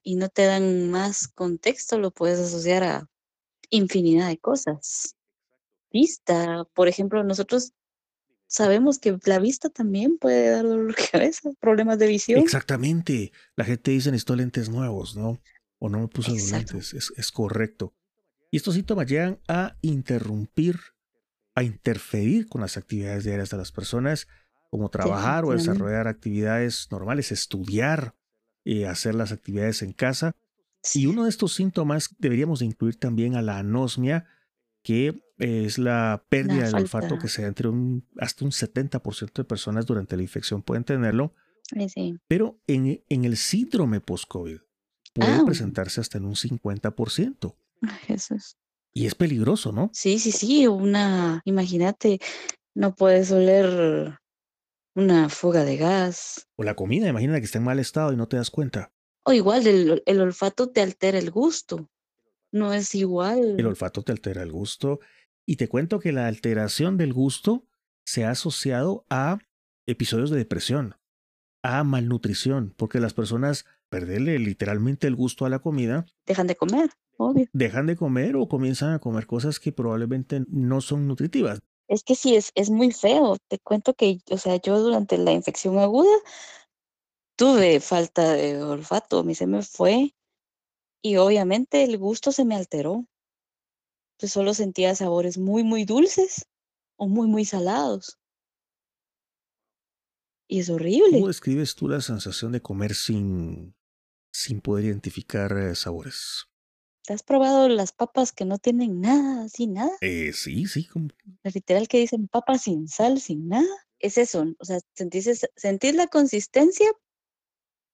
y 0.03 0.17
no 0.17 0.29
te 0.29 0.45
dan 0.45 0.91
más 0.91 1.29
contexto, 1.29 1.99
lo 1.99 2.11
puedes 2.11 2.39
asociar 2.39 2.85
a 2.85 3.09
infinidad 3.71 4.29
de 4.29 4.39
cosas. 4.39 5.17
Vista, 5.93 6.65
por 6.75 6.89
ejemplo, 6.89 7.25
nosotros 7.25 7.73
sabemos 8.47 8.99
que 8.99 9.19
la 9.25 9.39
vista 9.39 9.69
también 9.69 10.19
puede 10.19 10.51
dar 10.51 10.65
dolor 10.65 10.95
de 10.95 11.09
cabeza, 11.11 11.51
problemas 11.61 11.99
de 11.99 12.07
visión. 12.07 12.41
Exactamente. 12.41 13.33
La 13.57 13.65
gente 13.65 13.91
dice 13.91 14.11
necesito 14.11 14.37
lentes 14.37 14.69
nuevos, 14.69 15.17
¿no? 15.17 15.41
O 15.79 15.89
no 15.89 16.01
me 16.01 16.09
puse 16.09 16.31
los 16.33 16.51
lentes. 16.51 16.95
Es, 16.95 17.31
correcto. 17.33 17.95
Y 18.51 18.57
estos 18.57 18.75
síntomas 18.75 19.07
llegan 19.07 19.41
a 19.49 19.77
interrumpir, 19.83 20.79
a 21.55 21.63
interferir 21.63 22.49
con 22.49 22.61
las 22.61 22.77
actividades 22.77 23.25
diarias 23.25 23.51
de 23.51 23.57
las 23.59 23.73
personas, 23.73 24.27
como 24.71 24.89
trabajar 24.89 25.45
o 25.45 25.53
desarrollar 25.53 26.09
actividades 26.09 26.89
normales, 26.91 27.33
estudiar, 27.33 28.15
y 28.65 28.83
eh, 28.83 28.89
hacer 28.89 29.15
las 29.15 29.31
actividades 29.33 29.83
en 29.83 29.93
casa. 29.93 30.35
Y 30.95 31.07
uno 31.07 31.25
de 31.25 31.31
estos 31.31 31.55
síntomas 31.55 32.15
deberíamos 32.19 32.63
incluir 32.63 32.97
también 32.97 33.37
a 33.37 33.43
la 33.43 33.59
anosmia, 33.59 34.27
que 34.83 35.23
es 35.39 35.79
la 35.79 36.25
pérdida 36.29 36.63
La 36.63 36.67
del 36.67 36.75
olfato 36.77 37.19
que 37.19 37.29
se 37.29 37.43
da 37.43 37.49
entre 37.49 37.69
un, 37.69 38.07
hasta 38.19 38.45
un 38.45 38.51
70% 38.51 39.33
de 39.35 39.45
personas 39.45 39.87
durante 39.87 40.17
la 40.17 40.23
infección 40.23 40.63
pueden 40.63 40.85
tenerlo, 40.85 41.35
Sí, 41.63 41.89
sí. 41.89 42.19
pero 42.29 42.61
en, 42.67 43.03
en 43.09 43.25
el 43.25 43.37
síndrome 43.37 44.01
post-COVID 44.01 44.59
puede 45.21 45.33
Ah. 45.33 45.43
presentarse 45.45 46.01
hasta 46.01 46.19
en 46.19 46.25
un 46.25 46.37
50%. 46.37 47.57
Ay, 47.83 47.97
Jesús. 48.07 48.57
Y 48.95 49.07
es 49.07 49.15
peligroso, 49.15 49.73
¿no? 49.73 49.91
Sí, 49.93 50.19
sí, 50.19 50.33
sí, 50.33 50.67
una, 50.67 51.43
imagínate, 51.45 52.19
no 52.75 52.95
puedes 52.95 53.31
oler 53.31 54.19
una 54.95 55.29
fuga 55.29 55.65
de 55.65 55.77
gas. 55.77 56.47
O 56.57 56.65
la 56.65 56.75
comida, 56.75 57.09
imagina 57.09 57.39
que 57.39 57.45
está 57.45 57.59
en 57.59 57.65
mal 57.65 57.79
estado 57.79 58.13
y 58.13 58.17
no 58.17 58.29
te 58.29 58.37
das 58.39 58.51
cuenta. 58.51 58.91
O 59.25 59.33
igual 59.33 59.67
el, 59.67 60.03
el 60.07 60.21
olfato 60.21 60.71
te 60.71 60.81
altera 60.81 61.19
el 61.19 61.31
gusto. 61.31 61.91
No 62.53 62.73
es 62.73 62.95
igual. 62.95 63.57
El 63.59 63.67
olfato 63.67 64.03
te 64.03 64.13
altera 64.13 64.43
el 64.43 64.53
gusto. 64.53 65.01
Y 65.45 65.57
te 65.57 65.69
cuento 65.69 65.99
que 66.01 66.13
la 66.13 66.27
alteración 66.27 66.97
del 66.97 67.13
gusto 67.13 67.67
se 68.07 68.25
ha 68.25 68.31
asociado 68.31 69.05
a 69.11 69.39
episodios 69.87 70.31
de 70.31 70.39
depresión, 70.39 70.95
a 71.63 71.85
malnutrición, 71.85 72.73
porque 72.77 72.99
las 73.01 73.15
personas 73.15 73.67
perderle 73.89 74.39
literalmente 74.39 75.07
el 75.07 75.17
gusto 75.17 75.45
a 75.45 75.51
la 75.51 75.61
comida, 75.61 76.07
Dejan 76.27 76.47
de 76.47 76.57
comer, 76.57 76.91
obvio. 77.19 77.47
dejan 77.53 77.87
de 77.87 77.97
comer 77.97 78.37
o 78.37 78.49
comienzan 78.49 78.93
a 78.93 78.99
comer 78.99 79.27
cosas 79.27 79.61
que 79.61 79.73
probablemente 79.73 80.45
no 80.49 80.81
son 80.81 81.07
nutritivas. 81.07 81.61
Es 81.89 82.03
que 82.03 82.15
sí, 82.17 82.35
es, 82.35 82.51
es 82.55 82.69
muy 82.71 82.91
feo. 82.91 83.37
Te 83.49 83.59
cuento 83.59 83.95
que, 83.95 84.19
o 84.31 84.39
sea, 84.39 84.57
yo 84.57 84.79
durante 84.81 85.19
la 85.19 85.33
infección 85.33 85.79
aguda 85.79 86.11
tuve 87.37 87.81
falta 87.81 88.33
de 88.33 88.63
olfato, 88.63 89.19
a 89.21 89.23
mí 89.23 89.35
se 89.35 89.47
me 89.47 89.63
fue 89.63 90.15
y 91.03 91.17
obviamente 91.17 91.85
el 91.85 91.99
gusto 91.99 92.33
se 92.33 92.45
me 92.45 92.57
alteró. 92.57 93.05
Yo 94.19 94.29
solo 94.29 94.55
sentía 94.55 94.95
sabores 94.95 95.39
muy, 95.39 95.63
muy 95.63 95.85
dulces 95.85 96.47
o 96.97 97.07
muy, 97.07 97.29
muy 97.29 97.45
salados. 97.45 98.19
Y 100.49 100.61
es 100.61 100.71
horrible. 100.71 101.11
¿Cómo 101.13 101.29
describes 101.29 101.75
tú 101.75 101.89
la 101.89 102.01
sensación 102.01 102.53
de 102.53 102.63
comer 102.63 102.95
sin, 102.95 103.75
sin 104.33 104.61
poder 104.61 104.85
identificar 104.87 105.57
eh, 105.57 105.75
sabores? 105.75 106.47
¿Te 107.05 107.13
has 107.13 107.23
probado 107.23 107.69
las 107.69 107.93
papas 107.93 108.33
que 108.33 108.45
no 108.45 108.59
tienen 108.59 109.01
nada, 109.01 109.45
así 109.45 109.67
nada? 109.67 109.93
Eh, 110.01 110.33
sí, 110.33 110.67
sí, 110.67 110.87
como- 110.87 111.09
Literal 111.43 111.89
que 111.89 111.99
dicen 111.99 112.29
papas 112.29 112.63
sin 112.63 112.89
sal, 112.89 113.21
sin 113.21 113.49
nada. 113.49 113.67
Es 113.99 114.19
eso, 114.19 114.45
o 114.59 114.65
sea, 114.65 114.79
sentís, 114.95 115.47
sentís 115.57 115.95
la 115.95 116.07
consistencia, 116.09 116.87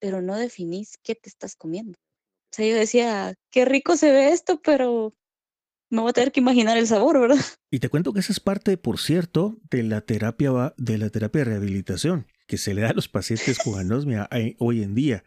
pero 0.01 0.21
no 0.21 0.37
definís 0.37 0.99
qué 1.03 1.15
te 1.15 1.29
estás 1.29 1.55
comiendo. 1.55 1.93
O 1.99 2.55
sea, 2.55 2.67
yo 2.67 2.75
decía, 2.75 3.35
qué 3.51 3.65
rico 3.65 3.97
se 3.97 4.11
ve 4.11 4.31
esto, 4.31 4.61
pero 4.63 5.15
me 5.91 6.01
voy 6.01 6.11
a 6.11 6.13
tener 6.15 6.33
que 6.33 6.41
imaginar 6.41 6.77
el 6.77 6.87
sabor, 6.87 7.21
¿verdad? 7.21 7.45
Y 7.71 7.79
te 7.79 7.89
cuento 7.89 8.13
que 8.13 8.21
esa 8.21 8.33
es 8.33 8.41
parte, 8.41 8.77
por 8.77 8.99
cierto, 8.99 9.59
de 9.71 9.83
la 9.83 10.01
terapia 10.03 10.75
de 10.77 10.99
la 10.99 11.11
terapia 11.11 11.41
de 11.41 11.45
rehabilitación 11.45 12.27
que 12.53 12.59
se 12.59 12.75
le 12.75 12.83
da 12.83 12.91
a 12.91 12.93
los 12.93 13.09
pacientes 13.09 13.59
con 13.65 13.81
anosmia 13.81 14.29
hoy 14.59 14.83
en 14.83 14.95
día. 14.95 15.25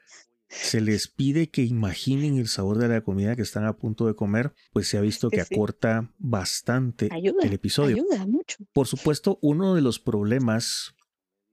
Se 0.47 0.79
les 0.79 1.07
pide 1.07 1.49
que 1.49 1.63
imaginen 1.63 2.37
el 2.37 2.47
sabor 2.47 2.77
de 2.77 2.87
la 2.87 3.01
comida 3.01 3.35
que 3.35 3.41
están 3.41 3.65
a 3.65 3.77
punto 3.77 4.05
de 4.05 4.13
comer, 4.13 4.53
pues 4.71 4.87
se 4.87 4.99
ha 4.99 5.01
visto 5.01 5.31
que 5.31 5.43
sí. 5.43 5.55
acorta 5.55 6.13
bastante 6.19 7.09
Ayuda, 7.11 7.41
el 7.41 7.53
episodio. 7.53 7.95
ayuda 7.95 8.27
mucho. 8.27 8.57
Por 8.73 8.85
supuesto, 8.85 9.39
uno 9.41 9.73
de 9.73 9.81
los 9.81 9.99
problemas 9.99 10.93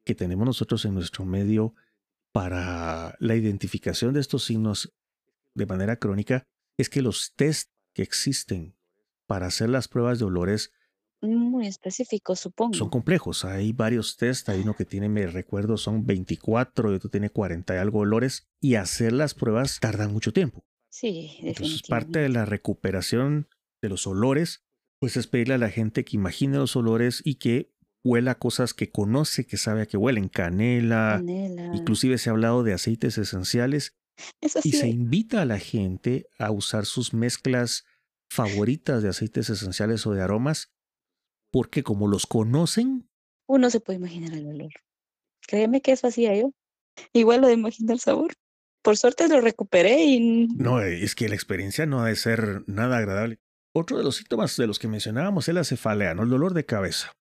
que 0.05 0.15
tenemos 0.15 0.45
nosotros 0.45 0.85
en 0.85 0.93
nuestro 0.93 1.25
medio 1.25 1.75
para 2.33 3.17
la 3.19 3.35
identificación 3.35 4.13
de 4.13 4.21
estos 4.21 4.45
signos 4.45 4.93
de 5.55 5.65
manera 5.65 5.97
crónica 5.97 6.45
es 6.77 6.91
que 6.91 7.01
los 7.01 7.33
test 7.35 7.71
que 7.95 8.03
existen 8.03 8.77
para 9.27 9.47
hacer 9.47 9.71
las 9.71 9.89
pruebas 9.89 10.19
de 10.19 10.27
olores 10.27 10.71
Muy 11.23 11.67
específico, 11.69 12.35
supongo. 12.35 12.75
son 12.75 12.91
complejos. 12.91 13.45
Hay 13.45 13.73
varios 13.73 14.17
test, 14.17 14.49
hay 14.49 14.61
uno 14.61 14.75
que 14.75 14.85
tiene, 14.85 15.09
me 15.09 15.27
recuerdo, 15.27 15.77
son 15.77 16.05
24 16.05 16.93
y 16.93 16.97
otro 16.97 17.11
tiene 17.11 17.31
40 17.31 17.75
y 17.75 17.79
algo 17.79 18.01
olores 18.01 18.49
y 18.61 18.75
hacer 18.75 19.13
las 19.13 19.35
pruebas 19.35 19.79
tardan 19.81 20.13
mucho 20.13 20.33
tiempo. 20.33 20.65
sí, 20.91 21.39
Entonces, 21.43 21.83
parte 21.89 22.19
definitivamente. 22.19 22.21
de 22.21 22.29
la 22.29 22.45
recuperación 22.45 23.49
de 23.81 23.89
los 23.89 24.07
olores, 24.07 24.65
pues 25.01 25.17
es 25.17 25.27
pedirle 25.29 25.55
a 25.55 25.59
la 25.59 25.71
gente 25.71 26.05
que 26.05 26.17
imagine 26.17 26.59
los 26.59 26.75
olores 26.77 27.23
y 27.25 27.37
que 27.37 27.73
huela 28.05 28.35
cosas 28.37 28.75
que 28.75 28.91
conoce, 28.91 29.47
que 29.47 29.57
sabe 29.57 29.83
a 29.83 29.87
que 29.87 29.97
huelen, 29.97 30.29
canela, 30.29 31.25
Canela. 31.25 31.71
inclusive 31.73 32.19
se 32.19 32.31
ha 32.31 32.33
hablado 32.33 32.65
de 32.65 32.73
aceites 32.73 33.17
esenciales 33.19 33.97
Eso 34.41 34.61
y 34.65 34.73
sí, 34.73 34.73
se 34.73 34.87
hay. 34.87 34.91
invita 34.91 35.41
a 35.43 35.47
la 35.47 35.59
gente 35.61 36.27
a 36.39 36.51
usar 36.51 36.85
sus 36.87 37.15
mezclas 37.15 37.85
favoritas 38.31 39.03
de 39.03 39.09
aceites 39.11 39.51
esenciales 39.51 40.07
o 40.07 40.13
de 40.15 40.23
aromas, 40.23 40.73
porque 41.53 41.85
como 41.85 42.09
los 42.09 42.27
conocen, 42.27 43.09
uno 43.47 43.71
se 43.71 43.81
puede 43.81 43.99
imaginar 43.99 44.33
el 44.33 44.47
olor. 44.47 44.73
Créeme 45.47 45.83
que 45.83 45.93
eso 45.93 46.09
hacía 46.09 46.35
yo. 46.35 46.53
Igual 47.13 47.43
lo 47.43 47.47
de 47.47 47.55
imaginar 47.55 47.95
el 47.95 48.01
sabor. 48.01 48.33
Por 48.83 48.97
suerte 48.97 49.29
lo 49.29 49.41
recuperé 49.41 50.03
y 50.05 50.49
no, 50.49 50.81
es 50.81 51.15
que 51.15 51.29
la 51.29 51.37
experiencia 51.37 51.87
no 51.87 52.01
ha 52.01 52.09
de 52.09 52.17
ser 52.17 52.65
nada 52.67 52.99
agradable. 52.99 53.39
Otro 53.75 53.97
de 53.97 54.05
los 54.05 54.17
síntomas 54.17 54.57
de 54.57 54.67
los 54.67 54.79
que 54.79 54.89
mencionábamos 54.89 55.49
es 55.49 55.55
la 55.55 55.65
cefalea, 55.65 56.15
¿no? 56.15 56.25
el 56.25 56.31
dolor 56.31 56.53
de 56.53 56.67
cabeza. 56.67 57.13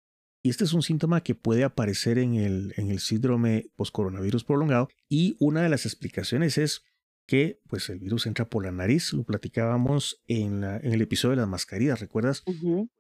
Y 0.44 0.50
este 0.50 0.64
es 0.64 0.74
un 0.74 0.82
síntoma 0.82 1.22
que 1.22 1.36
puede 1.36 1.64
aparecer 1.64 2.18
en 2.18 2.34
el, 2.34 2.74
en 2.78 2.90
el 2.90 3.00
síndrome 3.00 3.68
post-coronavirus 3.76 4.44
prolongado. 4.44 4.90
Y 5.08 5.36
una 5.40 5.62
de 5.62 5.70
las 5.70 5.86
explicaciones 5.86 6.58
es 6.58 6.84
que 7.28 7.60
pues, 7.68 7.90
el 7.90 8.00
virus 8.00 8.26
entra 8.28 8.50
por 8.50 8.64
la 8.66 8.72
nariz. 8.72 9.14
Lo 9.14 9.24
platicábamos 9.24 10.22
en, 10.28 10.62
la- 10.62 10.78
en 10.78 10.92
el 10.94 11.02
episodio 11.02 11.32
de 11.32 11.42
las 11.42 11.48
mascarillas, 11.48 12.00
¿recuerdas? 12.00 12.44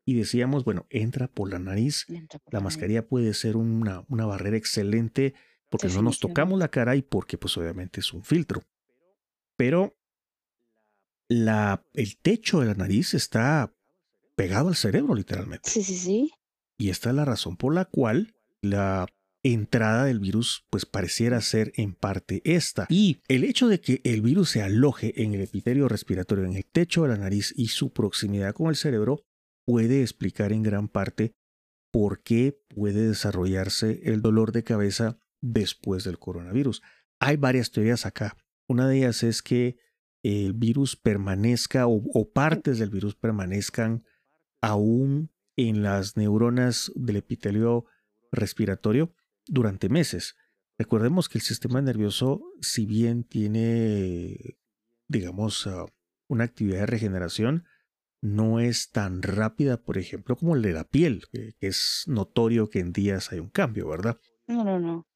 Y 0.05 0.15
decíamos, 0.15 0.63
bueno, 0.63 0.85
entra 0.89 1.27
por 1.27 1.49
la 1.49 1.59
nariz. 1.59 2.05
por 2.43 2.53
La 2.53 2.59
mascarilla 2.61 3.05
puede 3.07 3.33
ser 3.33 3.57
una, 3.57 4.03
una 4.07 4.25
barrera 4.25 4.57
excelente 4.57 5.33
porque 5.69 5.87
no 5.87 6.01
nos 6.01 6.19
tocamos 6.19 6.59
la 6.59 6.69
cara 6.69 6.95
y 6.95 7.01
porque 7.01 7.37
pues 7.37 7.57
obviamente 7.57 7.99
es 7.99 8.13
un 8.13 8.23
filtro. 8.23 8.61
Pero 9.57 9.97
la, 11.27 11.85
el 11.93 12.17
techo 12.17 12.59
de 12.59 12.67
la 12.67 12.73
nariz 12.73 13.13
está 13.13 13.73
pegado 14.35 14.69
al 14.69 14.75
cerebro 14.75 15.13
literalmente. 15.15 15.69
Sí, 15.69 15.83
sí, 15.83 15.95
sí. 15.97 16.31
Y 16.77 16.89
esta 16.89 17.09
es 17.09 17.15
la 17.15 17.25
razón 17.25 17.57
por 17.57 17.73
la 17.73 17.85
cual 17.85 18.33
la 18.61 19.07
entrada 19.43 20.05
del 20.05 20.19
virus 20.19 20.65
pues 20.69 20.85
pareciera 20.85 21.41
ser 21.41 21.71
en 21.75 21.93
parte 21.93 22.41
esta. 22.43 22.85
Y 22.89 23.21
el 23.27 23.43
hecho 23.43 23.67
de 23.67 23.81
que 23.81 24.01
el 24.03 24.21
virus 24.21 24.51
se 24.51 24.61
aloje 24.61 25.23
en 25.23 25.33
el 25.33 25.41
epitelio 25.41 25.87
respiratorio, 25.87 26.45
en 26.45 26.53
el 26.53 26.65
techo 26.65 27.03
de 27.03 27.09
la 27.09 27.17
nariz 27.17 27.53
y 27.55 27.69
su 27.69 27.91
proximidad 27.91 28.53
con 28.53 28.67
el 28.67 28.75
cerebro 28.75 29.23
puede 29.65 30.01
explicar 30.01 30.51
en 30.51 30.63
gran 30.63 30.87
parte 30.87 31.33
por 31.91 32.21
qué 32.23 32.59
puede 32.69 33.07
desarrollarse 33.07 34.01
el 34.03 34.21
dolor 34.21 34.51
de 34.51 34.63
cabeza 34.63 35.17
después 35.41 36.03
del 36.03 36.19
coronavirus. 36.19 36.81
Hay 37.19 37.37
varias 37.37 37.71
teorías 37.71 38.05
acá. 38.05 38.37
Una 38.67 38.87
de 38.87 38.97
ellas 38.97 39.23
es 39.23 39.41
que 39.41 39.77
el 40.23 40.53
virus 40.53 40.95
permanezca 40.95 41.87
o, 41.87 42.01
o 42.13 42.31
partes 42.31 42.79
del 42.79 42.91
virus 42.91 43.15
permanezcan 43.15 44.03
aún 44.61 45.31
en 45.57 45.83
las 45.83 46.15
neuronas 46.15 46.91
del 46.95 47.17
epitelio 47.17 47.85
respiratorio 48.31 49.13
durante 49.47 49.89
meses. 49.89 50.35
Recordemos 50.77 51.29
que 51.29 51.37
el 51.37 51.43
sistema 51.43 51.81
nervioso, 51.81 52.41
si 52.61 52.85
bien 52.85 53.23
tiene, 53.23 54.57
digamos, 55.07 55.65
uh, 55.65 55.87
una 56.27 56.45
actividad 56.45 56.79
de 56.79 56.85
regeneración, 56.87 57.65
no 58.21 58.59
es 58.59 58.91
tan 58.91 59.21
rápida, 59.21 59.77
por 59.77 59.97
ejemplo, 59.97 60.35
como 60.35 60.55
el 60.55 60.61
de 60.61 60.73
la 60.73 60.83
piel, 60.83 61.27
que 61.31 61.55
es 61.59 62.03
notorio 62.07 62.69
que 62.69 62.79
en 62.79 62.93
días 62.93 63.31
hay 63.31 63.39
un 63.39 63.49
cambio, 63.49 63.87
¿verdad? 63.87 64.19
No, 64.47 64.63
no, 64.63 64.79
no. 64.79 65.07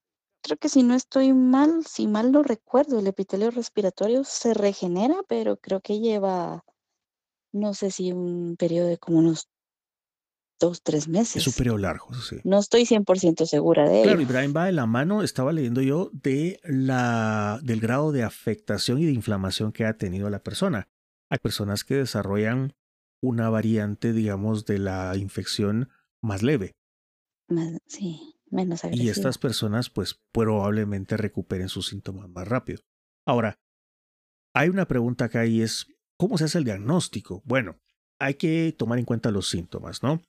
Creo 0.42 0.58
que 0.58 0.70
si 0.70 0.84
no 0.84 0.94
estoy 0.94 1.34
mal, 1.34 1.86
si 1.86 2.08
mal 2.08 2.32
no 2.32 2.44
recuerdo, 2.44 3.00
el 3.00 3.08
epitelio 3.08 3.50
respiratorio 3.50 4.24
se 4.24 4.54
regenera, 4.54 5.16
pero 5.28 5.58
creo 5.58 5.82
que 5.82 6.00
lleva, 6.00 6.64
no 7.52 7.74
sé 7.74 7.90
si 7.90 8.12
un 8.12 8.56
periodo 8.56 8.88
de 8.88 8.98
como 8.98 9.20
unos 9.20 9.50
dos, 10.60 10.82
tres 10.84 11.04
Es 11.04 11.08
un 11.08 11.14
meses. 11.14 11.56
periodo 11.56 11.78
largo, 11.78 12.14
sí. 12.14 12.38
No 12.44 12.60
estoy 12.60 12.86
100% 12.86 13.46
segura 13.46 13.90
de 13.90 14.04
Claro, 14.04 14.20
ello. 14.20 14.28
Ibrahim 14.30 14.54
va 14.56 14.66
de 14.66 14.72
la 14.72 14.86
mano, 14.86 15.22
estaba 15.24 15.52
leyendo 15.54 15.82
yo, 15.82 16.10
de 16.14 16.60
la, 16.64 17.60
del 17.64 17.80
grado 17.82 18.12
de 18.12 18.24
afectación 18.24 19.00
y 19.00 19.06
de 19.06 19.12
inflamación 19.12 19.72
que 19.72 19.86
ha 19.86 19.98
tenido 19.98 20.30
la 20.30 20.44
persona. 20.44 20.88
Hay 21.30 21.40
personas 21.40 21.84
que 21.84 21.96
desarrollan 21.96 22.74
una 23.22 23.50
variante, 23.50 24.14
digamos, 24.14 24.66
de 24.66 24.80
la 24.80 25.16
infección 25.18 25.90
más 26.22 26.44
leve. 26.44 26.74
Más- 27.50 27.78
sí, 27.88 28.36
menos 28.50 28.84
Y 28.84 28.88
agresiva. 28.88 29.12
estas 29.12 29.38
personas, 29.38 29.90
pues, 29.90 30.22
probablemente 30.32 31.18
recuperen 31.18 31.70
sus 31.70 31.88
síntomas 31.88 32.30
más 32.30 32.48
rápido. 32.48 32.82
Ahora, 33.28 33.56
hay 34.54 34.70
una 34.70 34.88
pregunta 34.88 35.26
acá 35.26 35.46
y 35.46 35.62
es, 35.62 35.88
¿cómo 36.18 36.38
se 36.38 36.46
hace 36.46 36.60
el 36.60 36.64
diagnóstico? 36.64 37.42
Bueno, 37.46 37.78
hay 38.20 38.36
que 38.36 38.74
tomar 38.78 39.00
en 39.00 39.06
cuenta 39.06 39.32
los 39.32 39.50
síntomas, 39.50 40.02
¿no? 40.04 40.22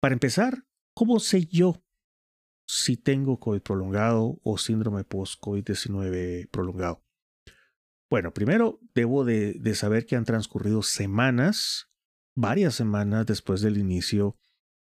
Para 0.00 0.12
empezar, 0.12 0.64
¿cómo 0.94 1.18
sé 1.18 1.46
yo 1.46 1.82
si 2.66 2.96
tengo 2.96 3.40
COVID 3.40 3.60
prolongado 3.62 4.38
o 4.44 4.56
síndrome 4.56 5.02
post-COVID-19 5.02 6.48
prolongado? 6.50 7.02
Bueno, 8.08 8.32
primero 8.32 8.80
debo 8.94 9.24
de, 9.24 9.60
saber 9.74 10.06
que 10.06 10.14
han 10.14 10.24
transcurrido 10.24 10.82
semanas 10.82 11.90
varias 12.36 12.76
semanas 12.76 13.26
después 13.26 13.60
del 13.60 13.76
inicio 13.76 14.36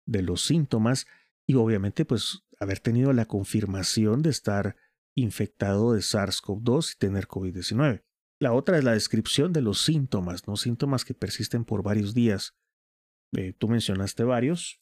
de 0.05 0.23
los 0.23 0.43
síntomas 0.43 1.07
y 1.47 1.55
obviamente 1.55 2.03
pues 2.03 2.41
haber 2.59 2.79
tenido 2.79 3.13
la 3.13 3.25
confirmación 3.25 4.21
de 4.21 4.31
estar 4.31 4.75
infectado 5.15 5.93
de 5.93 6.01
SARS-CoV-2 6.01 6.95
y 6.95 6.97
tener 6.97 7.27
COVID-19. 7.27 8.03
La 8.39 8.51
otra 8.51 8.77
es 8.77 8.83
la 8.83 8.91
descripción 8.91 9.53
de 9.53 9.61
los 9.61 9.81
síntomas, 9.81 10.47
¿no? 10.47 10.57
Síntomas 10.57 11.05
que 11.05 11.13
persisten 11.13 11.63
por 11.63 11.81
varios 11.81 12.13
días. 12.13 12.55
Eh, 13.35 13.53
tú 13.53 13.67
mencionaste 13.69 14.23
varios 14.25 14.81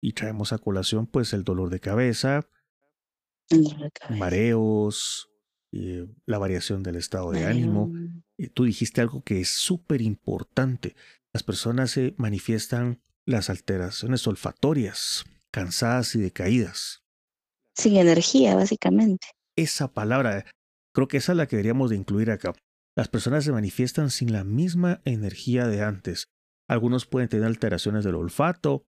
y 0.00 0.12
traemos 0.12 0.52
a 0.52 0.58
colación 0.58 1.06
pues 1.06 1.32
el 1.32 1.44
dolor 1.44 1.70
de 1.70 1.80
cabeza, 1.80 2.48
mareos, 4.10 5.28
eh, 5.72 6.06
la 6.26 6.38
variación 6.38 6.82
del 6.82 6.96
estado 6.96 7.30
de 7.32 7.44
ánimo. 7.44 7.92
Eh, 8.38 8.48
tú 8.48 8.64
dijiste 8.64 9.00
algo 9.00 9.22
que 9.22 9.40
es 9.40 9.50
súper 9.50 10.00
importante. 10.02 10.96
Las 11.32 11.42
personas 11.42 11.92
se 11.92 12.14
manifiestan 12.16 13.02
las 13.24 13.50
alteraciones 13.50 14.26
olfatorias, 14.26 15.24
cansadas 15.50 16.14
y 16.14 16.20
decaídas. 16.20 17.04
Sin 17.76 17.96
energía, 17.96 18.56
básicamente. 18.56 19.28
Esa 19.56 19.92
palabra, 19.92 20.44
creo 20.92 21.06
que 21.08 21.18
esa 21.18 21.32
es 21.32 21.38
la 21.38 21.46
que 21.46 21.56
deberíamos 21.56 21.90
de 21.90 21.96
incluir 21.96 22.30
acá. 22.30 22.54
Las 22.96 23.08
personas 23.08 23.44
se 23.44 23.52
manifiestan 23.52 24.10
sin 24.10 24.32
la 24.32 24.42
misma 24.42 25.00
energía 25.04 25.68
de 25.68 25.82
antes. 25.82 26.26
Algunos 26.68 27.06
pueden 27.06 27.28
tener 27.28 27.46
alteraciones 27.46 28.04
del 28.04 28.16
olfato, 28.16 28.84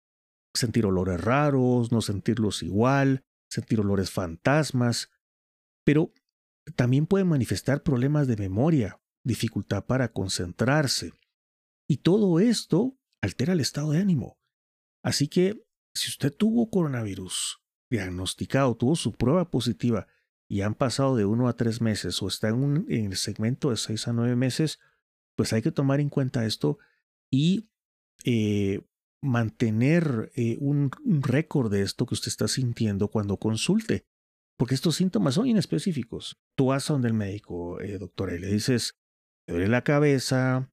sentir 0.54 0.86
olores 0.86 1.20
raros, 1.20 1.92
no 1.92 2.00
sentirlos 2.00 2.62
igual, 2.62 3.24
sentir 3.50 3.80
olores 3.80 4.10
fantasmas, 4.10 5.10
pero 5.84 6.12
también 6.76 7.06
pueden 7.06 7.28
manifestar 7.28 7.82
problemas 7.82 8.26
de 8.26 8.36
memoria, 8.36 9.00
dificultad 9.24 9.84
para 9.84 10.12
concentrarse. 10.12 11.12
Y 11.88 11.98
todo 11.98 12.40
esto 12.40 12.98
altera 13.20 13.52
el 13.52 13.60
estado 13.60 13.92
de 13.92 13.98
ánimo. 13.98 14.38
Así 15.02 15.28
que 15.28 15.64
si 15.94 16.08
usted 16.08 16.32
tuvo 16.32 16.70
coronavirus 16.70 17.60
diagnosticado, 17.90 18.74
tuvo 18.76 18.96
su 18.96 19.12
prueba 19.12 19.50
positiva 19.50 20.06
y 20.48 20.62
han 20.62 20.74
pasado 20.74 21.16
de 21.16 21.24
uno 21.24 21.48
a 21.48 21.56
tres 21.56 21.80
meses 21.80 22.22
o 22.22 22.28
está 22.28 22.48
en, 22.48 22.86
el 22.88 23.16
segmento 23.16 23.70
de 23.70 23.76
seis 23.76 24.08
a 24.08 24.12
nueve 24.12 24.36
meses, 24.36 24.78
pues 25.36 25.52
hay 25.52 25.62
que 25.62 25.72
tomar 25.72 26.00
en 26.00 26.08
cuenta 26.08 26.46
esto 26.46 26.78
y 27.30 27.68
eh, 28.24 28.80
mantener 29.22 30.30
eh, 30.34 30.58
un, 30.60 30.90
récord 31.04 31.70
de 31.70 31.82
esto 31.82 32.04
que 32.04 32.14
usted 32.14 32.28
está 32.28 32.48
sintiendo 32.48 33.08
cuando 33.08 33.38
consulte. 33.38 34.04
Porque 34.58 34.74
estos 34.74 34.96
síntomas 34.96 35.34
son 35.34 35.46
inespecíficos. 35.46 36.38
Tú 36.56 36.66
vas 36.66 36.90
a 36.90 36.92
donde 36.92 37.08
el 37.08 37.14
médico, 37.14 37.80
eh, 37.80 37.98
doctora, 37.98 38.34
y 38.34 38.38
le 38.38 38.48
dices, 38.48 38.98
me 39.46 39.54
duele 39.54 39.68
la 39.68 39.82
cabeza, 39.82 40.70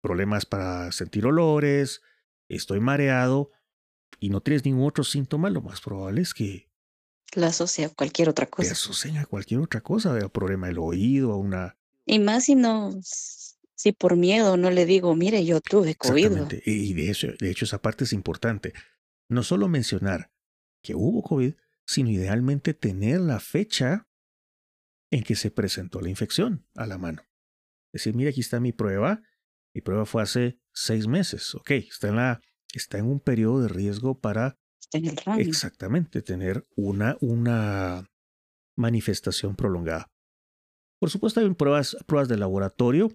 problemas 0.00 0.46
para 0.46 0.92
sentir 0.92 1.26
olores, 1.26 2.02
estoy 2.48 2.80
mareado 2.80 3.50
y 4.20 4.30
no 4.30 4.40
tienes 4.40 4.64
ningún 4.64 4.86
otro 4.86 5.02
síntoma, 5.02 5.50
lo 5.50 5.60
más 5.60 5.80
probable 5.80 6.22
es 6.22 6.34
que 6.34 6.70
la 7.34 7.48
asocia 7.48 7.86
a 7.86 7.90
cualquier 7.90 8.28
otra 8.28 8.46
cosa. 8.46 8.68
Te 8.68 8.72
asocian 8.72 9.16
a 9.16 9.26
cualquier 9.26 9.60
otra 9.60 9.80
cosa, 9.80 10.16
a 10.16 10.28
problema 10.28 10.68
del 10.68 10.78
oído, 10.78 11.32
a 11.32 11.36
una... 11.36 11.76
Y 12.06 12.18
más 12.18 12.44
si 12.44 12.54
no, 12.54 12.92
si 13.74 13.92
por 13.92 14.16
miedo 14.16 14.56
no 14.56 14.70
le 14.70 14.86
digo, 14.86 15.14
mire, 15.14 15.44
yo 15.44 15.60
tuve 15.60 15.94
COVID. 15.94 16.24
Exactamente. 16.24 16.62
Y 16.64 16.94
de 16.94 17.10
hecho, 17.10 17.28
de 17.38 17.50
hecho 17.50 17.64
esa 17.64 17.82
parte 17.82 18.04
es 18.04 18.12
importante. 18.12 18.72
No 19.28 19.42
solo 19.42 19.68
mencionar 19.68 20.30
que 20.82 20.94
hubo 20.94 21.22
COVID, 21.22 21.54
sino 21.86 22.10
idealmente 22.10 22.74
tener 22.74 23.20
la 23.20 23.40
fecha 23.40 24.08
en 25.10 25.22
que 25.22 25.34
se 25.34 25.50
presentó 25.50 26.00
la 26.00 26.10
infección 26.10 26.66
a 26.74 26.86
la 26.86 26.98
mano. 26.98 27.22
Es 27.92 28.00
decir, 28.00 28.14
mire, 28.14 28.30
aquí 28.30 28.40
está 28.40 28.60
mi 28.60 28.72
prueba. 28.72 29.22
Mi 29.74 29.80
prueba 29.80 30.06
fue 30.06 30.22
hace 30.22 30.58
seis 30.72 31.06
meses. 31.06 31.54
Ok, 31.54 31.70
está 31.70 32.08
en, 32.08 32.16
la, 32.16 32.40
está 32.72 32.98
en 32.98 33.06
un 33.06 33.20
periodo 33.20 33.62
de 33.62 33.68
riesgo 33.68 34.20
para 34.20 34.58
exactamente 35.38 36.22
tener 36.22 36.64
una, 36.76 37.16
una 37.20 38.10
manifestación 38.76 39.56
prolongada. 39.56 40.10
Por 40.98 41.10
supuesto, 41.10 41.40
hay 41.40 41.52
pruebas, 41.54 41.96
pruebas 42.06 42.28
de 42.28 42.36
laboratorio. 42.36 43.10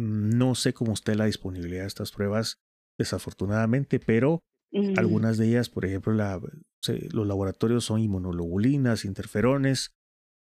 No 0.00 0.54
sé 0.54 0.72
cómo 0.72 0.94
esté 0.94 1.14
la 1.14 1.26
disponibilidad 1.26 1.82
de 1.82 1.88
estas 1.88 2.12
pruebas, 2.12 2.58
desafortunadamente, 2.98 4.00
pero 4.00 4.40
mm. 4.72 4.98
algunas 4.98 5.36
de 5.36 5.48
ellas, 5.48 5.68
por 5.68 5.84
ejemplo, 5.84 6.12
la, 6.14 6.40
los 7.12 7.26
laboratorios 7.26 7.84
son 7.84 8.00
inmunoglobulinas, 8.00 9.04
interferones 9.04 9.92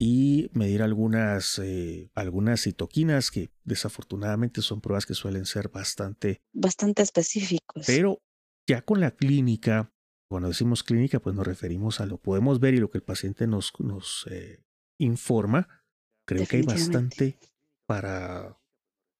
y 0.00 0.50
medir 0.52 0.82
algunas, 0.82 1.58
eh, 1.58 2.10
algunas 2.14 2.62
citoquinas 2.62 3.30
que 3.30 3.50
desafortunadamente 3.64 4.62
son 4.62 4.80
pruebas 4.80 5.06
que 5.06 5.14
suelen 5.14 5.46
ser 5.46 5.68
bastante... 5.68 6.40
Bastante 6.52 7.02
específicos. 7.02 7.84
Pero 7.86 8.18
ya 8.66 8.82
con 8.82 9.00
la 9.00 9.12
clínica, 9.12 9.92
cuando 10.28 10.48
decimos 10.48 10.82
clínica, 10.82 11.20
pues 11.20 11.36
nos 11.36 11.46
referimos 11.46 12.00
a 12.00 12.06
lo 12.06 12.18
podemos 12.18 12.58
ver 12.58 12.74
y 12.74 12.78
lo 12.78 12.90
que 12.90 12.98
el 12.98 13.04
paciente 13.04 13.46
nos, 13.46 13.72
nos 13.78 14.26
eh, 14.30 14.64
informa. 14.98 15.68
Creo 16.26 16.46
que 16.46 16.56
hay 16.56 16.62
bastante 16.62 17.38
para 17.86 18.58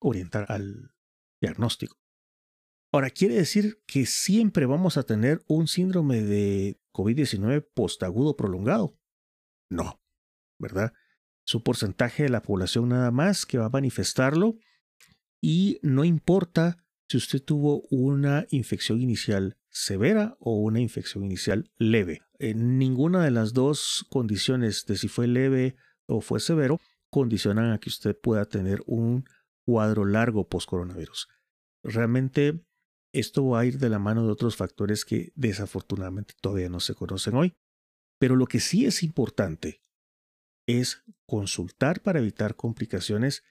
orientar 0.03 0.47
al 0.49 0.95
diagnóstico. 1.41 1.97
Ahora, 2.93 3.11
quiere 3.11 3.35
decir 3.35 3.83
que 3.87 4.05
siempre 4.05 4.67
vamos 4.67 4.99
a 4.99 5.05
tener 5.05 5.43
un 5.47 5.67
síndrome 5.67 6.23
de 6.23 6.79
COVID-19 6.93 7.67
postagudo 7.75 8.37
prolongado. 8.37 8.99
No, 9.71 10.03
¿verdad? 10.59 10.93
Es 11.47 11.55
un 11.55 11.63
porcentaje 11.63 12.25
de 12.25 12.29
la 12.29 12.43
población 12.43 12.91
nada 12.91 13.11
más 13.11 13.47
que 13.47 13.59
va 13.59 13.67
a 13.67 13.71
manifestarlo 13.71 14.57
y 15.41 15.79
no 15.83 16.05
importa 16.05 16.85
si 17.09 17.17
usted 17.17 17.43
tuvo 17.43 17.83
una 17.91 18.47
infección 18.51 19.01
inicial 19.01 19.57
severa 19.71 20.37
o 20.39 20.57
una 20.57 20.81
infección 20.81 21.25
inicial 21.25 21.71
leve. 21.79 22.21
En 22.39 22.79
ninguna 22.79 23.25
de 23.25 23.31
las 23.31 23.53
dos 23.53 24.07
condiciones 24.11 24.85
de 24.87 24.97
si 24.97 25.09
fue 25.09 25.27
leve 25.27 25.77
o 26.07 26.21
fue 26.21 26.41
severo 26.41 26.79
condicionan 27.11 27.73
a 27.73 27.79
que 27.79 27.89
usted 27.89 28.17
pueda 28.19 28.45
tener 28.45 28.83
un 28.87 29.25
cuadro 29.73 30.05
largo 30.05 30.47
post-coronavirus. 30.47 31.29
Realmente 31.83 32.63
esto 33.15 33.47
va 33.47 33.61
a 33.61 33.65
ir 33.65 33.79
de 33.79 33.89
la 33.89 33.99
mano 33.99 34.27
de 34.27 34.31
otros 34.31 34.55
factores 34.55 35.07
que 35.07 35.33
desafortunadamente 35.35 36.35
todavía 36.39 36.69
no 36.69 36.79
se 36.79 36.95
conocen 36.95 37.37
hoy. 37.37 37.55
Pero 38.19 38.37
lo 38.37 38.45
que 38.47 38.61
sí 38.61 38.85
es 38.85 39.03
importante 39.03 39.83
es 40.67 41.03
consultar 41.27 42.03
para 42.03 42.19
evitar 42.19 42.55
complicaciones, 42.55 43.45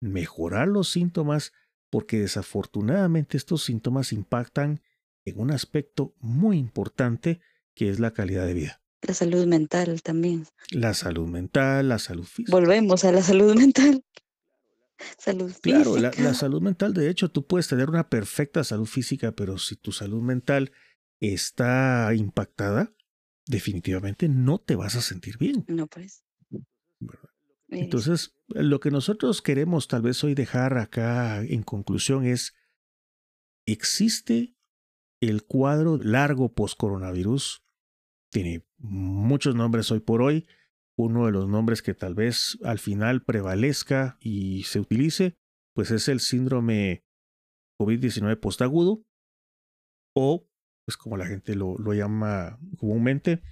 mejorar 0.00 0.66
los 0.66 0.90
síntomas, 0.90 1.52
porque 1.88 2.18
desafortunadamente 2.18 3.36
estos 3.36 3.62
síntomas 3.62 4.12
impactan 4.12 4.82
en 5.24 5.38
un 5.38 5.52
aspecto 5.52 6.16
muy 6.18 6.58
importante 6.58 7.40
que 7.76 7.90
es 7.90 8.00
la 8.00 8.10
calidad 8.12 8.44
de 8.44 8.54
vida. 8.54 8.82
La 9.02 9.14
salud 9.14 9.46
mental 9.46 10.02
también. 10.02 10.46
La 10.72 10.94
salud 10.94 11.28
mental, 11.28 11.90
la 11.90 12.00
salud 12.00 12.24
física. 12.24 12.50
Volvemos 12.50 13.04
a 13.04 13.12
la 13.12 13.22
salud 13.22 13.54
mental. 13.54 14.04
Salud 15.18 15.52
claro, 15.62 15.96
la, 15.96 16.34
salud 16.34 16.60
mental, 16.60 16.94
de 16.94 17.08
hecho, 17.08 17.30
tú 17.30 17.46
puedes 17.46 17.68
tener 17.68 17.88
una 17.88 18.08
perfecta 18.08 18.64
salud 18.64 18.86
física, 18.86 19.32
pero 19.32 19.58
si 19.58 19.76
tu 19.76 19.92
salud 19.92 20.22
mental 20.22 20.72
está 21.20 22.12
impactada, 22.14 22.92
definitivamente 23.46 24.28
no 24.28 24.58
te 24.58 24.76
vas 24.76 24.96
a 24.96 25.00
sentir 25.00 25.38
bien. 25.38 25.64
No, 25.68 25.86
pues. 25.86 26.24
Entonces, 27.68 28.34
lo 28.48 28.80
que 28.80 28.90
nosotros 28.90 29.42
queremos 29.42 29.86
tal 29.86 30.02
vez 30.02 30.22
hoy 30.24 30.34
dejar 30.34 30.76
acá 30.78 31.42
en 31.42 31.62
conclusión 31.62 32.26
es, 32.26 32.54
existe 33.64 34.56
el 35.20 35.44
cuadro 35.44 35.98
largo 35.98 36.52
post-coronavirus, 36.52 37.62
tiene 38.30 38.66
muchos 38.78 39.54
nombres 39.54 39.90
hoy 39.90 40.00
por 40.00 40.22
hoy, 40.22 40.46
uno 41.00 41.26
de 41.26 41.32
los 41.32 41.48
nombres 41.48 41.82
que 41.82 41.94
tal 41.94 42.14
vez 42.14 42.58
al 42.62 42.78
final 42.78 43.22
prevalezca 43.24 44.18
y 44.20 44.64
se 44.64 44.80
utilice, 44.80 45.36
pues 45.74 45.90
es 45.90 46.08
el 46.08 46.20
síndrome 46.20 47.04
COVID-19 47.80 48.38
postagudo 48.38 49.04
o, 50.16 50.46
pues 50.86 50.96
como 50.96 51.16
la 51.16 51.26
gente 51.26 51.54
lo, 51.54 51.76
llama 51.94 52.58
comúnmente, 52.78 53.42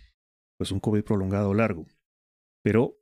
pues 0.59 0.73
un 0.73 0.81
COVID 0.81 1.05
prolongado 1.05 1.55
largo. 1.55 1.87
Pero 2.63 2.99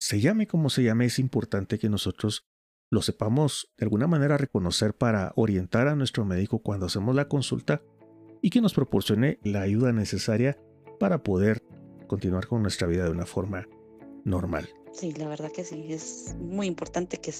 se 0.00 0.20
llame 0.20 0.46
como 0.46 0.68
se 0.68 0.82
llame, 0.82 1.06
es 1.06 1.18
importante 1.18 1.78
que 1.78 1.88
nosotros 1.88 2.46
lo 2.92 3.02
sepamos 3.02 3.72
de 3.78 3.84
alguna 3.84 4.06
manera 4.06 4.36
reconocer 4.36 4.94
para 4.94 5.32
orientar 5.36 5.88
a 5.88 5.96
nuestro 5.96 6.24
médico 6.24 6.60
cuando 6.60 6.86
hacemos 6.86 7.14
la 7.14 7.28
consulta 7.28 7.82
y 8.42 8.50
que 8.50 8.60
nos 8.60 8.74
proporcione 8.74 9.40
la 9.42 9.62
ayuda 9.62 9.92
necesaria 9.92 10.58
para 11.00 11.22
poder 11.22 11.62
continuar 12.06 12.46
con 12.46 12.62
nuestra 12.62 12.86
vida 12.86 13.04
de 13.04 13.10
una 13.10 13.26
forma 13.26 13.66
normal. 14.24 14.68
Sí, 14.92 15.12
la 15.12 15.28
verdad 15.28 15.52
que 15.52 15.64
sí, 15.64 15.86
es 15.90 16.34
muy 16.40 16.66
importante 16.66 17.18
que, 17.18 17.32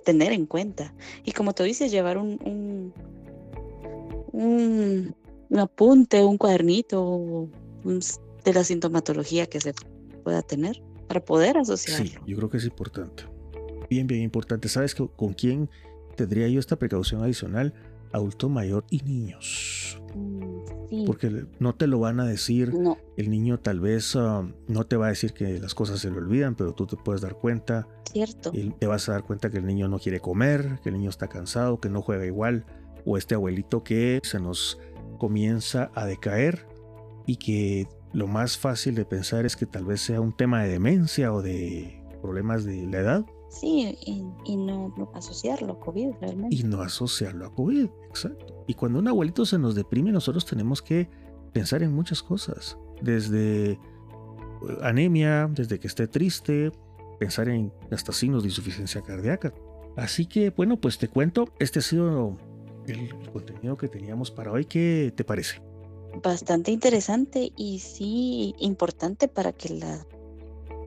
tener 0.00 0.32
en 0.32 0.46
cuenta. 0.46 0.94
Y 1.24 1.32
como 1.32 1.54
tú 1.54 1.62
dices, 1.62 1.90
llevar 1.90 2.18
un, 2.18 2.38
un, 2.44 2.92
un, 5.50 5.58
apunte, 5.58 6.22
un 6.22 6.36
cuadernito 6.36 7.48
de 8.44 8.52
la 8.52 8.64
sintomatología 8.64 9.46
que 9.46 9.60
se 9.60 9.72
pueda 10.22 10.42
tener 10.42 10.82
para 11.06 11.24
poder 11.24 11.56
asociarlo. 11.56 12.06
Sí, 12.06 12.18
yo 12.26 12.36
creo 12.36 12.50
que 12.50 12.58
es 12.58 12.64
importante. 12.64 13.24
Bien, 13.88 14.06
bien 14.06 14.22
importante. 14.22 14.68
¿Sabes 14.68 14.94
con 14.94 15.32
quién 15.32 15.70
tendría 16.18 16.48
yo 16.48 16.58
esta 16.58 16.76
precaución 16.76 17.22
adicional, 17.22 17.72
adulto 18.12 18.48
mayor 18.48 18.84
y 18.90 19.00
niños. 19.00 20.02
Mm, 20.14 20.57
Porque 21.06 21.46
no 21.58 21.74
te 21.74 21.86
lo 21.86 21.98
van 21.98 22.20
a 22.20 22.24
decir. 22.24 22.72
No. 22.74 22.96
El 23.16 23.30
niño 23.30 23.58
tal 23.58 23.80
vez 23.80 24.14
um, 24.14 24.52
no 24.66 24.84
te 24.84 24.96
va 24.96 25.06
a 25.06 25.08
decir 25.10 25.32
que 25.32 25.58
las 25.58 25.74
cosas 25.74 26.00
se 26.00 26.10
le 26.10 26.18
olvidan, 26.18 26.54
pero 26.54 26.72
tú 26.72 26.86
te 26.86 26.96
puedes 26.96 27.20
dar 27.20 27.34
cuenta. 27.34 27.88
Cierto. 28.10 28.50
Y 28.54 28.70
te 28.70 28.86
vas 28.86 29.08
a 29.08 29.12
dar 29.12 29.24
cuenta 29.24 29.50
que 29.50 29.58
el 29.58 29.66
niño 29.66 29.88
no 29.88 29.98
quiere 29.98 30.20
comer, 30.20 30.80
que 30.82 30.88
el 30.88 30.96
niño 30.96 31.10
está 31.10 31.28
cansado, 31.28 31.80
que 31.80 31.90
no 31.90 32.02
juega 32.02 32.24
igual. 32.26 32.64
O 33.04 33.16
este 33.16 33.34
abuelito 33.34 33.82
que 33.82 34.20
se 34.22 34.40
nos 34.40 34.78
comienza 35.18 35.90
a 35.94 36.06
decaer 36.06 36.66
y 37.26 37.36
que 37.36 37.86
lo 38.12 38.26
más 38.26 38.56
fácil 38.56 38.94
de 38.94 39.04
pensar 39.04 39.44
es 39.44 39.56
que 39.56 39.66
tal 39.66 39.84
vez 39.84 40.00
sea 40.00 40.20
un 40.20 40.34
tema 40.34 40.62
de 40.62 40.70
demencia 40.70 41.32
o 41.32 41.42
de 41.42 42.02
problemas 42.22 42.64
de 42.64 42.86
la 42.86 42.98
edad. 42.98 43.26
Sí, 43.50 43.96
y, 44.04 44.24
y 44.44 44.56
no, 44.56 44.94
no, 44.96 45.10
asociarlo 45.14 45.74
a 45.74 45.80
COVID 45.80 46.10
realmente. 46.20 46.56
Y 46.56 46.62
no 46.64 46.82
asociarlo 46.82 47.46
a 47.46 47.54
COVID, 47.54 47.88
exacto. 48.08 48.57
Y 48.68 48.74
cuando 48.74 48.98
un 48.98 49.08
abuelito 49.08 49.46
se 49.46 49.58
nos 49.58 49.74
deprime, 49.74 50.12
nosotros 50.12 50.44
tenemos 50.44 50.82
que 50.82 51.08
pensar 51.52 51.82
en 51.82 51.92
muchas 51.92 52.22
cosas. 52.22 52.76
Desde 53.00 53.72
eh, 53.72 53.78
anemia, 54.82 55.48
desde 55.50 55.80
que 55.80 55.86
esté 55.86 56.06
triste, 56.06 56.70
pensar 57.18 57.48
en 57.48 57.72
hasta 57.90 58.12
signos 58.12 58.42
de 58.42 58.50
insuficiencia 58.50 59.00
cardíaca. 59.00 59.54
Así 59.96 60.26
que, 60.26 60.50
bueno, 60.50 60.78
pues 60.78 60.98
te 60.98 61.08
cuento, 61.08 61.48
este 61.58 61.78
ha 61.78 61.82
sido 61.82 62.36
el 62.86 63.08
contenido 63.32 63.78
que 63.78 63.88
teníamos 63.88 64.30
para 64.30 64.52
hoy. 64.52 64.66
¿Qué 64.66 65.14
te 65.16 65.24
parece? 65.24 65.62
Bastante 66.22 66.70
interesante 66.70 67.52
y 67.56 67.78
sí 67.78 68.54
importante 68.58 69.28
para 69.28 69.52
que 69.52 69.70
la, 69.70 70.06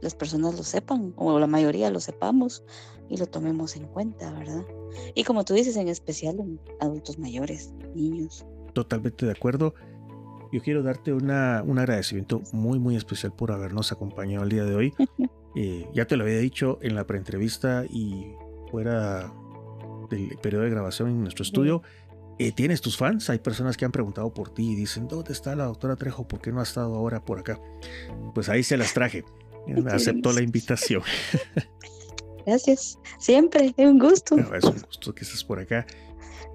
las 0.01 0.13
personas 0.13 0.55
lo 0.55 0.63
sepan, 0.63 1.13
o 1.17 1.39
la 1.39 1.47
mayoría 1.47 1.89
lo 1.89 1.99
sepamos 1.99 2.63
y 3.09 3.17
lo 3.17 3.25
tomemos 3.25 3.75
en 3.75 3.87
cuenta, 3.87 4.31
¿verdad? 4.33 4.63
Y 5.15 5.23
como 5.23 5.43
tú 5.45 5.53
dices, 5.53 5.75
en 5.77 5.87
especial 5.87 6.39
en 6.39 6.59
adultos 6.79 7.17
mayores, 7.17 7.73
niños. 7.95 8.45
Totalmente 8.73 9.25
de 9.25 9.31
acuerdo. 9.31 9.73
Yo 10.51 10.61
quiero 10.61 10.83
darte 10.83 11.13
una, 11.13 11.63
un 11.65 11.79
agradecimiento 11.79 12.41
muy, 12.51 12.79
muy 12.79 12.95
especial 12.95 13.33
por 13.33 13.51
habernos 13.51 13.91
acompañado 13.91 14.43
el 14.43 14.49
día 14.49 14.63
de 14.65 14.75
hoy. 14.75 14.93
eh, 15.55 15.87
ya 15.93 16.05
te 16.05 16.17
lo 16.17 16.23
había 16.23 16.39
dicho 16.39 16.77
en 16.81 16.95
la 16.95 17.07
preentrevista 17.07 17.85
y 17.89 18.33
fuera 18.69 19.33
del 20.09 20.37
periodo 20.41 20.63
de 20.63 20.69
grabación 20.69 21.09
en 21.09 21.21
nuestro 21.21 21.43
estudio. 21.43 21.81
Eh, 22.37 22.51
¿Tienes 22.51 22.81
tus 22.81 22.97
fans? 22.97 23.29
Hay 23.29 23.39
personas 23.39 23.77
que 23.77 23.85
han 23.85 23.91
preguntado 23.91 24.33
por 24.33 24.53
ti 24.53 24.71
y 24.71 24.75
dicen, 24.75 25.07
¿dónde 25.07 25.31
está 25.31 25.55
la 25.55 25.65
doctora 25.65 25.95
Trejo? 25.95 26.27
¿Por 26.27 26.41
qué 26.41 26.51
no 26.51 26.59
ha 26.59 26.63
estado 26.63 26.95
ahora 26.95 27.23
por 27.23 27.39
acá? 27.39 27.59
Pues 28.33 28.49
ahí 28.49 28.63
se 28.63 28.77
las 28.77 28.93
traje. 28.93 29.23
Aceptó 29.91 30.33
la 30.33 30.41
invitación. 30.41 31.03
Gracias. 32.45 32.99
Siempre, 33.19 33.73
es 33.75 33.87
un 33.87 33.99
gusto. 33.99 34.35
Es 34.37 34.63
un 34.63 34.81
gusto 34.81 35.13
que 35.13 35.23
estés 35.23 35.43
por 35.43 35.59
acá. 35.59 35.85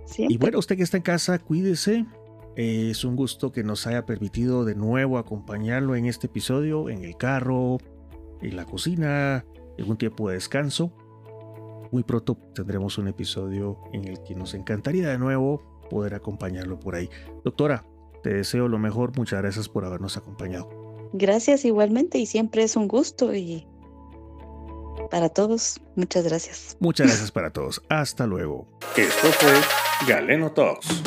Siempre. 0.05 0.35
Y 0.35 0.39
bueno, 0.39 0.59
usted 0.59 0.77
que 0.77 0.83
está 0.83 0.97
en 0.97 1.03
casa, 1.03 1.39
cuídese. 1.39 2.07
Eh, 2.57 2.89
es 2.91 3.05
un 3.05 3.17
gusto 3.17 3.53
que 3.53 3.63
nos 3.63 3.87
haya 3.87 4.07
permitido 4.07 4.65
de 4.65 4.75
nuevo 4.75 5.19
acompañarlo 5.19 5.95
en 5.95 6.07
este 6.07 6.27
episodio, 6.27 6.89
en 6.89 7.05
el 7.05 7.17
carro, 7.17 7.79
en 8.41 8.57
la 8.57 8.65
cocina, 8.65 9.45
en 9.77 9.91
un 9.91 9.99
tiempo 9.99 10.29
de 10.29 10.35
descanso. 10.37 10.93
Muy 11.93 12.03
pronto 12.03 12.37
tendremos 12.55 12.99
un 12.99 13.09
episodio 13.09 13.79
en 13.93 14.07
el 14.07 14.23
que 14.23 14.35
nos 14.35 14.55
encantaría 14.55 15.09
de 15.09 15.19
nuevo 15.19 15.63
poder 15.91 16.15
acompañarlo 16.15 16.81
por 16.81 16.95
ahí. 16.95 17.11
Doctora, 17.45 17.87
te 18.23 18.33
deseo 18.33 18.69
lo 18.69 18.79
mejor. 18.79 19.17
Muchas 19.17 19.41
gracias 19.41 19.69
por 19.69 19.85
habernos 19.85 20.17
acompañado. 20.17 20.69
Gracias 21.13 21.65
igualmente 21.65 22.19
y 22.19 22.27
siempre 22.27 22.63
es 22.63 22.75
un 22.75 22.89
gusto 22.89 23.35
y 23.35 23.67
para 25.11 25.29
todos, 25.29 25.81
muchas 25.95 26.25
gracias. 26.25 26.77
Muchas 26.81 27.09
gracias 27.09 27.31
para 27.31 27.51
todos. 27.51 27.83
Hasta 27.89 28.27
luego. 28.27 28.67
Esto 28.97 29.29
fue 29.33 29.55
Galeno 30.07 30.53
Talks. 30.53 31.03